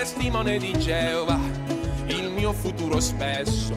Testimone 0.08 0.58
di 0.58 0.72
Geova, 0.80 1.38
il 2.06 2.30
mio 2.30 2.54
futuro 2.54 3.02
spesso 3.02 3.76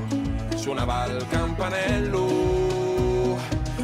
suonava 0.55 1.07
il 1.07 1.27
campanello. 1.29 3.37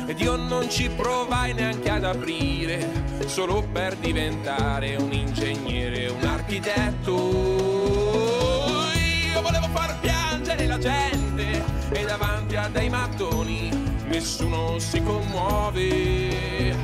Ed 0.07 0.21
io 0.21 0.37
non 0.37 0.71
ci 0.71 0.89
provai 0.89 1.55
neanche 1.55 1.91
ad 1.91 2.05
aprire, 2.05 2.89
solo 3.27 3.67
per 3.73 3.97
diventare 3.97 4.95
un 4.95 5.13
ingegnere, 5.13 6.07
un 6.07 6.25
architetto. 6.25 7.15
Io 9.33 9.43
volevo 9.43 9.67
far 9.73 9.99
piangere 9.99 10.67
la 10.67 10.79
gente 10.79 11.65
e 11.91 12.05
davanti 12.05 12.55
a 12.55 12.69
dei 12.69 12.89
mattoni 12.89 13.71
nessuno 14.07 14.79
si 14.79 15.03
commuove. 15.03 16.77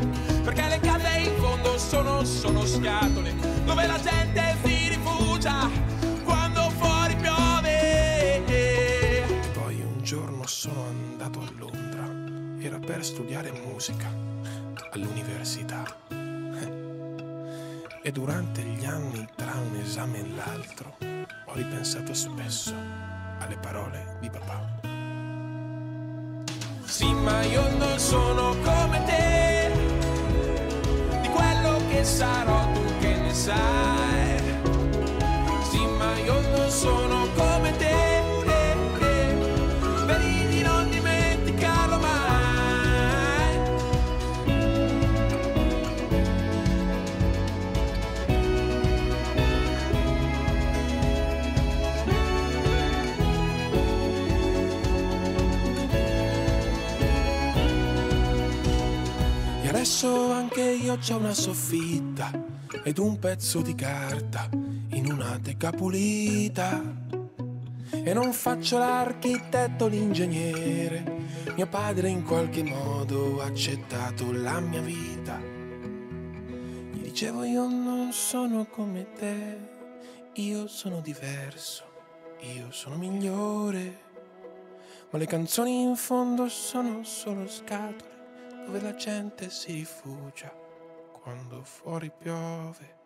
Perché 0.42 0.66
le 0.68 0.81
case 0.81 1.20
in 1.20 1.37
fondo 1.38 1.79
sono 1.79 2.25
solo 2.25 2.66
scatole 2.66 3.33
dove 3.64 3.87
la 3.87 4.01
gente 4.01 4.51
era 12.66 12.79
per 12.79 13.05
studiare 13.05 13.51
musica 13.53 14.09
all'università. 14.90 15.85
E 18.05 18.11
durante 18.11 18.62
gli 18.62 18.85
anni, 18.85 19.27
tra 19.37 19.53
un 19.55 19.77
esame 19.77 20.18
e 20.18 20.29
l'altro, 20.35 20.96
ho 21.46 21.55
ripensato 21.55 22.12
spesso 22.14 22.75
alle 23.38 23.57
parole 23.57 24.16
di 24.20 24.29
papà. 24.29 24.81
Sì, 26.85 27.12
ma 27.12 27.42
io 27.42 27.77
non 27.77 27.98
sono 27.98 28.57
come 28.62 29.03
te, 29.05 29.70
di 31.20 31.29
quello 31.29 31.81
che 31.88 32.05
sarò 32.05 32.72
tu 32.72 32.83
che 33.01 33.14
ne 33.16 33.33
sai. 33.33 34.40
Sì, 35.70 35.87
ma 35.87 36.16
io 36.18 36.40
non 36.57 36.70
sono 36.70 37.12
io 60.83 60.99
c'ho 60.99 61.16
una 61.16 61.33
soffitta 61.33 62.31
ed 62.83 62.99
un 62.99 63.16
pezzo 63.21 63.61
di 63.61 63.73
carta 63.77 64.49
in 64.51 65.12
una 65.12 65.38
teca 65.40 65.71
pulita. 65.71 66.83
E 67.90 68.12
non 68.12 68.33
faccio 68.33 68.79
l'architetto, 68.79 69.87
l'ingegnere. 69.87 71.21
Mio 71.55 71.68
padre 71.68 72.09
in 72.09 72.25
qualche 72.25 72.64
modo 72.64 73.40
ha 73.40 73.45
accettato 73.45 74.33
la 74.33 74.59
mia 74.59 74.81
vita. 74.81 75.38
Gli 75.38 77.01
dicevo 77.01 77.45
io 77.45 77.68
non 77.68 78.12
sono 78.12 78.66
come 78.66 79.12
te, 79.12 79.59
io 80.35 80.66
sono 80.66 81.01
diverso, 81.01 81.85
io 82.57 82.73
sono 82.73 82.97
migliore. 82.97 84.01
Ma 85.11 85.18
le 85.18 85.27
canzoni 85.27 85.83
in 85.83 85.95
fondo 85.95 86.49
sono 86.49 87.05
solo 87.05 87.47
scatole 87.47 88.11
dove 88.64 88.81
la 88.81 88.95
gente 88.95 89.51
si 89.51 89.73
rifugia 89.73 90.62
quando 91.22 91.62
fuori 91.62 92.11
piove. 92.11 93.01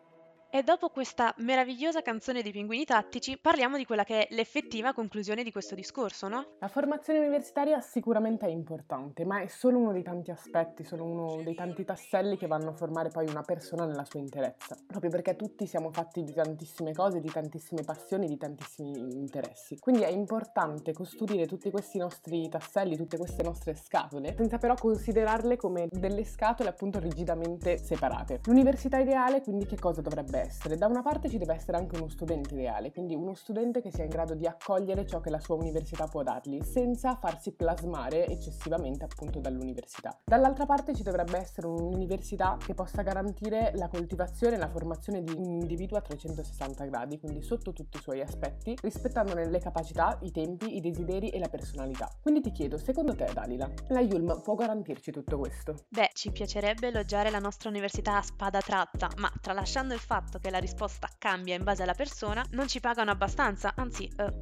E 0.56 0.62
dopo 0.62 0.88
questa 0.88 1.34
meravigliosa 1.40 2.00
canzone 2.00 2.40
dei 2.40 2.50
pinguini 2.50 2.86
tattici, 2.86 3.36
parliamo 3.36 3.76
di 3.76 3.84
quella 3.84 4.04
che 4.04 4.26
è 4.26 4.34
l'effettiva 4.34 4.94
conclusione 4.94 5.42
di 5.42 5.52
questo 5.52 5.74
discorso, 5.74 6.28
no? 6.28 6.46
La 6.60 6.68
formazione 6.68 7.18
universitaria 7.18 7.78
sicuramente 7.82 8.46
è 8.46 8.48
importante, 8.48 9.26
ma 9.26 9.42
è 9.42 9.48
solo 9.48 9.76
uno 9.76 9.92
dei 9.92 10.02
tanti 10.02 10.30
aspetti, 10.30 10.82
solo 10.82 11.04
uno 11.04 11.42
dei 11.42 11.54
tanti 11.54 11.84
tasselli 11.84 12.38
che 12.38 12.46
vanno 12.46 12.70
a 12.70 12.72
formare 12.72 13.10
poi 13.10 13.28
una 13.28 13.42
persona 13.42 13.84
nella 13.84 14.06
sua 14.06 14.18
interezza, 14.18 14.78
proprio 14.86 15.10
perché 15.10 15.36
tutti 15.36 15.66
siamo 15.66 15.92
fatti 15.92 16.24
di 16.24 16.32
tantissime 16.32 16.94
cose, 16.94 17.20
di 17.20 17.30
tantissime 17.30 17.82
passioni, 17.82 18.26
di 18.26 18.38
tantissimi 18.38 18.96
interessi. 19.12 19.78
Quindi 19.78 20.04
è 20.04 20.10
importante 20.10 20.94
costruire 20.94 21.44
tutti 21.44 21.70
questi 21.70 21.98
nostri 21.98 22.48
tasselli, 22.48 22.96
tutte 22.96 23.18
queste 23.18 23.42
nostre 23.42 23.74
scatole, 23.74 24.34
senza 24.34 24.56
però 24.56 24.72
considerarle 24.72 25.58
come 25.58 25.88
delle 25.90 26.24
scatole 26.24 26.70
appunto 26.70 26.98
rigidamente 26.98 27.76
separate. 27.76 28.40
L'università 28.46 28.96
ideale 28.96 29.42
quindi 29.42 29.66
che 29.66 29.78
cosa 29.78 30.00
dovrebbe 30.00 30.38
essere? 30.38 30.45
Da 30.76 30.86
una 30.86 31.02
parte 31.02 31.28
ci 31.28 31.38
deve 31.38 31.54
essere 31.54 31.76
anche 31.76 31.96
uno 31.96 32.08
studente 32.08 32.54
ideale, 32.54 32.92
quindi 32.92 33.14
uno 33.14 33.34
studente 33.34 33.80
che 33.80 33.90
sia 33.90 34.04
in 34.04 34.10
grado 34.10 34.34
di 34.34 34.46
accogliere 34.46 35.06
ciò 35.06 35.20
che 35.20 35.30
la 35.30 35.40
sua 35.40 35.54
università 35.56 36.06
può 36.06 36.22
dargli, 36.22 36.62
senza 36.62 37.16
farsi 37.16 37.52
plasmare 37.52 38.26
eccessivamente 38.26 39.04
appunto 39.04 39.40
dall'università. 39.40 40.18
Dall'altra 40.24 40.66
parte 40.66 40.94
ci 40.94 41.02
dovrebbe 41.02 41.38
essere 41.38 41.66
un'università 41.66 42.56
che 42.64 42.74
possa 42.74 43.02
garantire 43.02 43.72
la 43.76 43.88
coltivazione 43.88 44.56
e 44.56 44.58
la 44.58 44.68
formazione 44.68 45.22
di 45.22 45.32
un 45.36 45.50
individuo 45.50 45.98
a 45.98 46.00
360 46.00 46.84
gradi, 46.84 47.18
quindi 47.18 47.42
sotto 47.42 47.72
tutti 47.72 47.96
i 47.96 48.00
suoi 48.00 48.20
aspetti, 48.20 48.76
rispettandone 48.80 49.48
le 49.48 49.58
capacità, 49.58 50.18
i 50.22 50.30
tempi, 50.30 50.76
i 50.76 50.80
desideri 50.80 51.30
e 51.30 51.38
la 51.38 51.48
personalità. 51.48 52.10
Quindi 52.20 52.40
ti 52.40 52.52
chiedo, 52.52 52.78
secondo 52.78 53.14
te 53.14 53.30
Dalila, 53.32 53.68
la 53.88 54.00
Yulm 54.00 54.40
può 54.42 54.54
garantirci 54.54 55.10
tutto 55.10 55.38
questo? 55.38 55.74
Beh, 55.88 56.10
ci 56.12 56.30
piacerebbe 56.30 56.88
elogiare 56.88 57.30
la 57.30 57.38
nostra 57.38 57.68
università 57.68 58.16
a 58.18 58.22
spada 58.22 58.60
tratta, 58.60 59.10
ma 59.16 59.30
tralasciando 59.40 59.94
il 59.94 60.00
fatto 60.00 60.35
che 60.38 60.50
la 60.50 60.58
risposta 60.58 61.08
cambia 61.18 61.54
in 61.54 61.64
base 61.64 61.82
alla 61.82 61.94
persona, 61.94 62.44
non 62.50 62.68
ci 62.68 62.80
pagano 62.80 63.10
abbastanza, 63.10 63.72
anzi, 63.76 64.10
eh, 64.16 64.32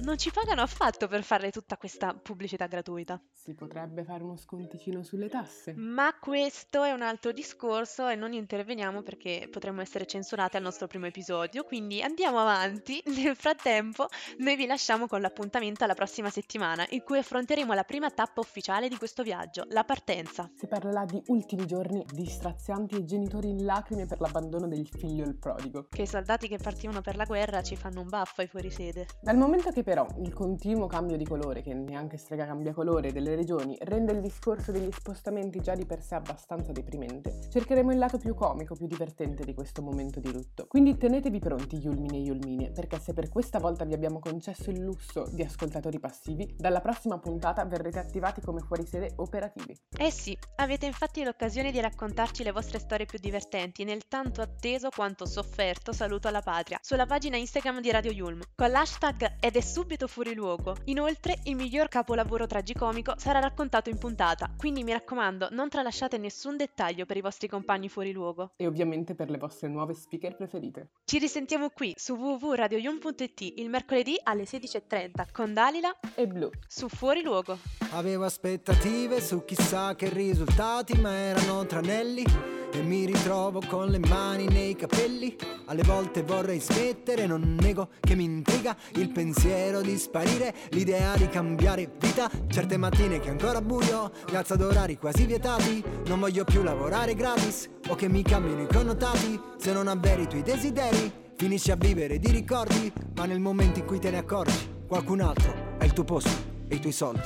non 0.00 0.18
ci 0.18 0.30
pagano 0.30 0.62
affatto 0.62 1.08
per 1.08 1.22
fare 1.22 1.50
tutta 1.50 1.76
questa 1.76 2.14
pubblicità 2.14 2.66
gratuita. 2.66 3.20
Si 3.32 3.54
potrebbe 3.54 4.04
fare 4.04 4.22
uno 4.22 4.36
sconticino 4.36 5.02
sulle 5.02 5.28
tasse? 5.28 5.74
Ma 5.74 6.16
questo 6.18 6.82
è 6.82 6.92
un 6.92 7.02
altro 7.02 7.32
discorso 7.32 8.08
e 8.08 8.14
non 8.14 8.32
interveniamo 8.32 9.02
perché 9.02 9.48
potremmo 9.50 9.80
essere 9.80 10.06
censurati 10.06 10.56
al 10.56 10.62
nostro 10.62 10.86
primo 10.86 11.06
episodio, 11.06 11.64
quindi 11.64 12.02
andiamo 12.02 12.38
avanti. 12.38 13.02
Nel 13.14 13.36
frattempo, 13.36 14.08
noi 14.38 14.56
vi 14.56 14.66
lasciamo 14.66 15.06
con 15.06 15.20
l'appuntamento 15.20 15.84
alla 15.84 15.94
prossima 15.94 16.30
settimana, 16.30 16.86
in 16.90 17.02
cui 17.02 17.18
affronteremo 17.18 17.72
la 17.72 17.84
prima 17.84 18.10
tappa 18.10 18.40
ufficiale 18.40 18.88
di 18.88 18.96
questo 18.96 19.22
viaggio, 19.22 19.64
la 19.68 19.84
partenza. 19.84 20.50
Si 20.54 20.66
parlerà 20.66 21.04
di 21.04 21.22
ultimi 21.26 21.66
giorni, 21.66 22.04
di 22.10 22.26
strazianti 22.26 22.96
e 22.96 23.04
genitori 23.04 23.48
in 23.48 23.64
lacrime 23.64 24.06
per 24.06 24.20
l'abbandono 24.20 24.66
del 24.66 24.86
figlio 24.86 25.13
figlio 25.14 25.24
il 25.24 25.36
prodigo. 25.36 25.86
Che 25.88 26.02
i 26.02 26.06
soldati 26.06 26.48
che 26.48 26.58
partivano 26.58 27.00
per 27.00 27.16
la 27.16 27.24
guerra 27.24 27.62
ci 27.62 27.76
fanno 27.76 28.00
un 28.00 28.08
baffo 28.08 28.40
ai 28.40 28.48
fuorisede. 28.48 29.06
Dal 29.20 29.36
momento 29.36 29.70
che 29.70 29.84
però 29.84 30.06
il 30.18 30.32
continuo 30.32 30.86
cambio 30.86 31.16
di 31.16 31.24
colore, 31.24 31.62
che 31.62 31.72
neanche 31.72 32.16
strega 32.16 32.44
cambia 32.46 32.72
colore, 32.72 33.12
delle 33.12 33.36
regioni 33.36 33.76
rende 33.82 34.12
il 34.12 34.20
discorso 34.20 34.72
degli 34.72 34.90
spostamenti 34.90 35.60
già 35.60 35.74
di 35.74 35.86
per 35.86 36.02
sé 36.02 36.16
abbastanza 36.16 36.72
deprimente, 36.72 37.48
cercheremo 37.50 37.92
il 37.92 37.98
lato 37.98 38.18
più 38.18 38.34
comico, 38.34 38.74
più 38.74 38.86
divertente 38.86 39.44
di 39.44 39.54
questo 39.54 39.82
momento 39.82 40.18
di 40.18 40.32
lutto. 40.32 40.66
Quindi 40.66 40.96
tenetevi 40.96 41.38
pronti, 41.38 41.76
Yulmini 41.76 42.18
e 42.18 42.20
Yulmine, 42.22 42.70
perché 42.72 42.98
se 42.98 43.12
per 43.12 43.28
questa 43.28 43.58
volta 43.58 43.84
vi 43.84 43.94
abbiamo 43.94 44.18
concesso 44.18 44.70
il 44.70 44.80
lusso 44.80 45.28
di 45.30 45.42
ascoltatori 45.42 46.00
passivi, 46.00 46.54
dalla 46.56 46.80
prossima 46.80 47.18
puntata 47.18 47.64
verrete 47.64 48.00
attivati 48.00 48.40
come 48.40 48.60
fuorisede 48.60 49.12
operativi. 49.16 49.76
Eh 49.96 50.10
sì, 50.10 50.36
avete 50.56 50.86
infatti 50.86 51.22
l'occasione 51.22 51.70
di 51.70 51.80
raccontarci 51.80 52.42
le 52.42 52.52
vostre 52.52 52.78
storie 52.78 53.06
più 53.06 53.18
divertenti 53.18 53.84
nel 53.84 54.06
tanto 54.08 54.40
atteso 54.40 54.88
quanto 54.88 55.03
sofferto 55.12 55.92
saluto 55.92 56.28
alla 56.28 56.40
patria 56.40 56.78
sulla 56.80 57.04
pagina 57.04 57.36
Instagram 57.36 57.80
di 57.80 57.90
Radio 57.90 58.10
Yulm 58.10 58.40
con 58.54 58.70
l'hashtag 58.70 59.36
ed 59.40 59.56
è 59.56 59.60
subito 59.60 60.06
fuori 60.06 60.34
luogo. 60.34 60.76
Inoltre 60.84 61.40
il 61.44 61.56
miglior 61.56 61.88
capolavoro 61.88 62.46
tragicomico 62.46 63.14
sarà 63.18 63.40
raccontato 63.40 63.90
in 63.90 63.98
puntata, 63.98 64.50
quindi 64.56 64.82
mi 64.82 64.92
raccomando 64.92 65.48
non 65.50 65.68
tralasciate 65.68 66.16
nessun 66.16 66.56
dettaglio 66.56 67.04
per 67.04 67.16
i 67.18 67.20
vostri 67.20 67.48
compagni 67.48 67.88
fuori 67.88 68.12
luogo. 68.12 68.52
E 68.56 68.66
ovviamente 68.66 69.14
per 69.14 69.28
le 69.28 69.36
vostre 69.38 69.68
nuove 69.68 69.92
speaker 69.94 70.34
preferite. 70.36 70.88
Ci 71.04 71.18
risentiamo 71.18 71.68
qui 71.68 71.92
su 71.96 72.14
www.radioyulm.it 72.14 73.40
il 73.56 73.68
mercoledì 73.68 74.18
Alle 74.22 74.44
16.30 74.44 75.26
con 75.32 75.52
Dalila 75.52 75.94
E 76.14 76.26
blu. 76.26 76.50
su 76.66 76.88
Fuori 76.88 77.22
Luogo. 77.22 77.58
Avevo 77.92 78.24
aspettative 78.24 79.20
su 79.20 79.44
chissà 79.44 79.94
che 79.94 80.08
risultati, 80.08 80.94
ma 80.98 81.12
erano 81.12 81.66
tranelli. 81.66 82.63
E 82.74 82.82
mi 82.82 83.04
ritrovo 83.04 83.62
con 83.68 83.86
le 83.86 84.00
mani 84.00 84.46
nei 84.46 84.74
capelli. 84.74 85.36
Alle 85.66 85.84
volte 85.84 86.24
vorrei 86.24 86.58
smettere, 86.58 87.24
non 87.24 87.56
nego 87.60 87.90
che 88.00 88.16
mi 88.16 88.24
intriga 88.24 88.76
il 88.94 89.10
pensiero 89.10 89.80
di 89.80 89.96
sparire, 89.96 90.52
l'idea 90.70 91.14
di 91.14 91.28
cambiare 91.28 91.88
vita. 92.00 92.28
Certe 92.48 92.76
mattine 92.76 93.20
che 93.20 93.28
è 93.28 93.30
ancora 93.30 93.60
buio, 93.60 94.10
mi 94.28 94.34
alzo 94.34 94.54
ad 94.54 94.62
orari 94.62 94.98
quasi 94.98 95.24
vietati. 95.24 95.84
Non 96.06 96.18
voglio 96.18 96.42
più 96.42 96.64
lavorare 96.64 97.14
gratis 97.14 97.70
o 97.86 97.94
che 97.94 98.08
mi 98.08 98.24
cambino 98.24 98.62
i 98.62 98.66
connotati. 98.66 99.40
Se 99.56 99.72
non 99.72 99.86
avveri 99.86 100.22
i 100.22 100.26
tuoi 100.26 100.42
desideri, 100.42 101.12
finisci 101.36 101.70
a 101.70 101.76
vivere 101.76 102.18
di 102.18 102.32
ricordi. 102.32 102.92
Ma 103.14 103.24
nel 103.26 103.38
momento 103.38 103.78
in 103.78 103.84
cui 103.84 104.00
te 104.00 104.10
ne 104.10 104.18
accorgi, 104.18 104.68
qualcun 104.88 105.20
altro 105.20 105.76
ha 105.78 105.84
il 105.84 105.92
tuo 105.92 106.02
posto 106.02 106.32
e 106.66 106.74
i 106.74 106.80
tuoi 106.80 106.92
soldi. 106.92 107.22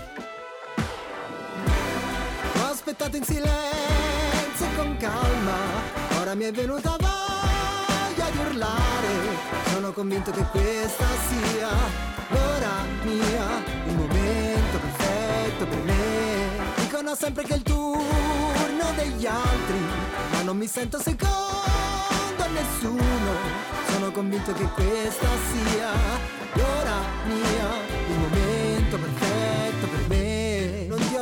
Ho 2.61 2.65
aspettato 2.71 3.17
in 3.17 3.25
silenzio 3.25 3.78
con 4.79 4.97
calma, 4.97 5.57
ora 6.21 6.35
mi 6.37 6.45
è 6.45 6.53
venuta 6.53 6.97
voglia 7.01 8.31
di 8.31 8.38
urlare. 8.38 9.14
Sono 9.73 9.91
convinto 9.91 10.31
che 10.31 10.45
questa 10.53 11.05
sia 11.27 11.69
l'ora 12.29 12.87
mia, 13.03 13.47
il 13.87 13.97
momento 13.97 14.79
perfetto 14.79 15.67
per 15.67 15.79
me. 15.79 15.97
Dicono 16.77 17.17
sempre 17.17 17.43
che 17.43 17.55
è 17.55 17.57
il 17.57 17.62
turno 17.62 18.93
degli 18.95 19.27
altri, 19.27 19.81
ma 20.31 20.43
non 20.43 20.57
mi 20.57 20.69
sento 20.69 21.01
secondo 21.01 22.38
a 22.38 22.47
nessuno. 22.47 23.33
Sono 23.91 24.12
convinto 24.12 24.53
che 24.53 24.64
questa 24.75 25.29
sia 25.51 25.91
l'ora 26.53 26.99
mia, 27.27 27.98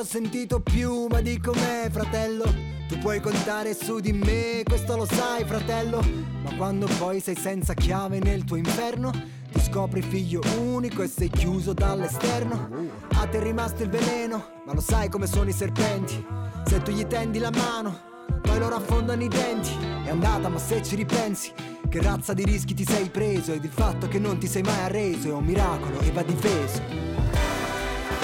sentito 0.07 0.61
più, 0.61 1.07
ma 1.11 1.21
dico 1.21 1.53
me, 1.53 1.89
fratello. 1.91 2.45
Tu 2.89 2.97
puoi 2.99 3.21
contare 3.21 3.75
su 3.75 3.99
di 3.99 4.13
me, 4.13 4.63
questo 4.65 4.97
lo 4.97 5.05
sai, 5.05 5.45
fratello. 5.45 6.01
Ma 6.43 6.55
quando 6.55 6.87
poi 6.99 7.21
sei 7.21 7.37
senza 7.37 7.75
chiave 7.75 8.21
nel 8.21 8.45
tuo 8.45 8.57
inferno, 8.57 9.11
ti 9.53 9.61
scopri 9.61 10.03
figlio 10.03 10.41
unico 10.59 11.03
e 11.03 11.09
sei 11.09 11.29
chiuso 11.29 11.73
dall'esterno. 11.73 12.69
A 13.15 13.27
te 13.27 13.39
è 13.39 13.43
rimasto 13.43 13.83
il 13.83 13.91
veleno, 13.91 14.63
ma 14.65 14.75
lo 14.75 14.81
sai 14.81 15.09
come 15.09 15.27
sono 15.27 15.51
i 15.51 15.53
serpenti. 15.53 16.25
Se 16.67 16.81
tu 16.83 16.93
gli 16.93 17.05
tendi 17.07 17.41
la 17.41 17.51
mano, 17.51 18.01
poi 18.43 18.59
loro 18.61 18.77
affondano 18.77 19.25
i 19.25 19.29
denti. 19.29 19.73
È 20.05 20.11
andata, 20.11 20.49
ma 20.49 20.59
se 20.59 20.83
ci 20.85 20.95
ripensi, 20.95 21.53
che 21.89 22.01
razza 22.01 22.33
di 22.33 22.45
rischi 22.45 22.75
ti 22.75 22.85
sei 22.85 23.11
preso? 23.11 23.53
Ed 23.53 23.65
il 23.65 23.71
fatto 23.71 24.07
che 24.07 24.21
non 24.21 24.39
ti 24.39 24.47
sei 24.47 24.63
mai 24.63 24.83
arreso 24.83 25.29
è 25.29 25.33
un 25.33 25.45
miracolo 25.45 25.99
e 25.99 26.13
va 26.13 26.23
difeso. 26.23 26.81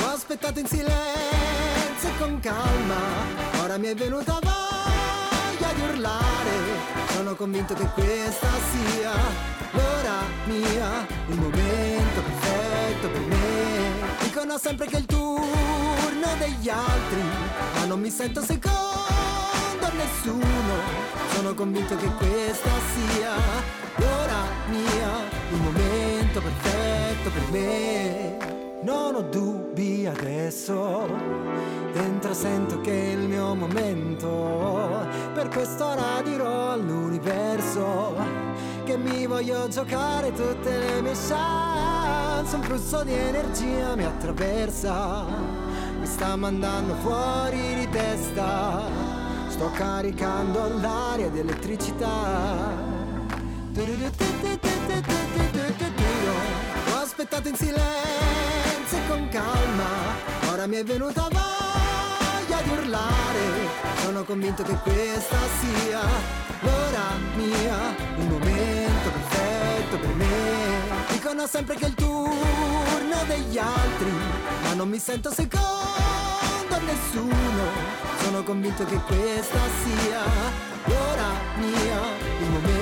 Ho 0.04 0.06
aspettato 0.06 0.60
in 0.60 0.66
silenzio 0.66 1.51
con 2.22 2.38
calma, 2.38 3.00
ora 3.64 3.76
mi 3.78 3.88
è 3.88 3.94
venuta 3.96 4.38
voglia 4.40 5.72
di 5.72 5.80
urlare. 5.80 6.56
Sono 7.14 7.34
convinto 7.34 7.74
che 7.74 7.84
questa 7.94 8.48
sia 8.70 9.12
l'ora 9.72 10.20
mia, 10.44 11.04
il 11.26 11.36
momento 11.36 12.20
perfetto 12.22 13.08
per 13.08 13.20
me. 13.22 13.40
Dicono 14.22 14.56
sempre 14.56 14.86
che 14.86 14.96
è 14.96 14.98
il 15.00 15.06
turno 15.06 16.28
degli 16.38 16.68
altri, 16.68 17.22
ma 17.74 17.84
non 17.86 18.00
mi 18.00 18.10
sento 18.10 18.40
secondo 18.40 19.90
nessuno. 19.92 20.74
Sono 21.34 21.54
convinto 21.54 21.96
che 21.96 22.06
questa 22.06 22.70
sia 22.94 23.32
l'ora 23.96 24.42
mia, 24.68 25.10
il 25.50 25.60
momento 25.60 26.40
perfetto 26.40 27.30
per 27.30 27.50
me. 27.50 28.31
Non 28.82 29.14
ho 29.14 29.22
dubbi 29.22 30.06
adesso, 30.06 31.08
dentro 31.92 32.34
sento 32.34 32.80
che 32.80 32.90
è 32.90 33.12
il 33.12 33.28
mio 33.28 33.54
momento. 33.54 35.06
Per 35.34 35.48
quest'ora 35.48 36.20
dirò 36.24 36.72
all'universo 36.72 38.14
che 38.84 38.96
mi 38.96 39.26
voglio 39.26 39.68
giocare 39.68 40.32
tutte 40.32 40.78
le 40.78 41.00
mie 41.00 41.12
chance. 41.12 42.56
Un 42.56 42.62
flusso 42.62 43.04
di 43.04 43.12
energia 43.12 43.94
mi 43.94 44.04
attraversa, 44.04 45.26
mi 46.00 46.06
sta 46.06 46.34
mandando 46.34 46.94
fuori 46.96 47.74
di 47.76 47.88
testa. 47.88 48.82
Sto 49.46 49.70
caricando 49.74 50.80
l'aria 50.80 51.28
di 51.28 51.38
elettricità. 51.38 52.90
Aspettato 57.14 57.48
in 57.48 57.56
silenzio 57.56 58.96
e 58.96 59.06
con 59.06 59.28
calma, 59.28 59.84
ora 60.50 60.66
mi 60.66 60.76
è 60.76 60.82
venuta 60.82 61.28
voglia 61.28 62.62
di 62.62 62.70
urlare. 62.70 63.68
Sono 64.02 64.24
convinto 64.24 64.62
che 64.62 64.74
questa 64.76 65.36
sia 65.60 66.00
l'ora 66.60 67.18
mia, 67.36 67.94
il 68.16 68.28
momento 68.28 69.10
perfetto 69.10 69.98
per 69.98 70.14
me. 70.14 70.30
Dicono 71.10 71.46
sempre 71.46 71.76
che 71.76 71.84
è 71.84 71.88
il 71.88 71.94
turno 71.94 73.24
degli 73.26 73.58
altri, 73.58 74.10
ma 74.62 74.72
non 74.72 74.88
mi 74.88 74.98
sento 74.98 75.30
secondo 75.30 75.60
a 76.70 76.78
nessuno. 76.78 77.64
Sono 78.22 78.42
convinto 78.42 78.86
che 78.86 78.96
questa 78.96 79.60
sia 79.84 80.22
l'ora 80.86 81.28
mia, 81.58 82.00
il 82.40 82.48
momento 82.48 82.81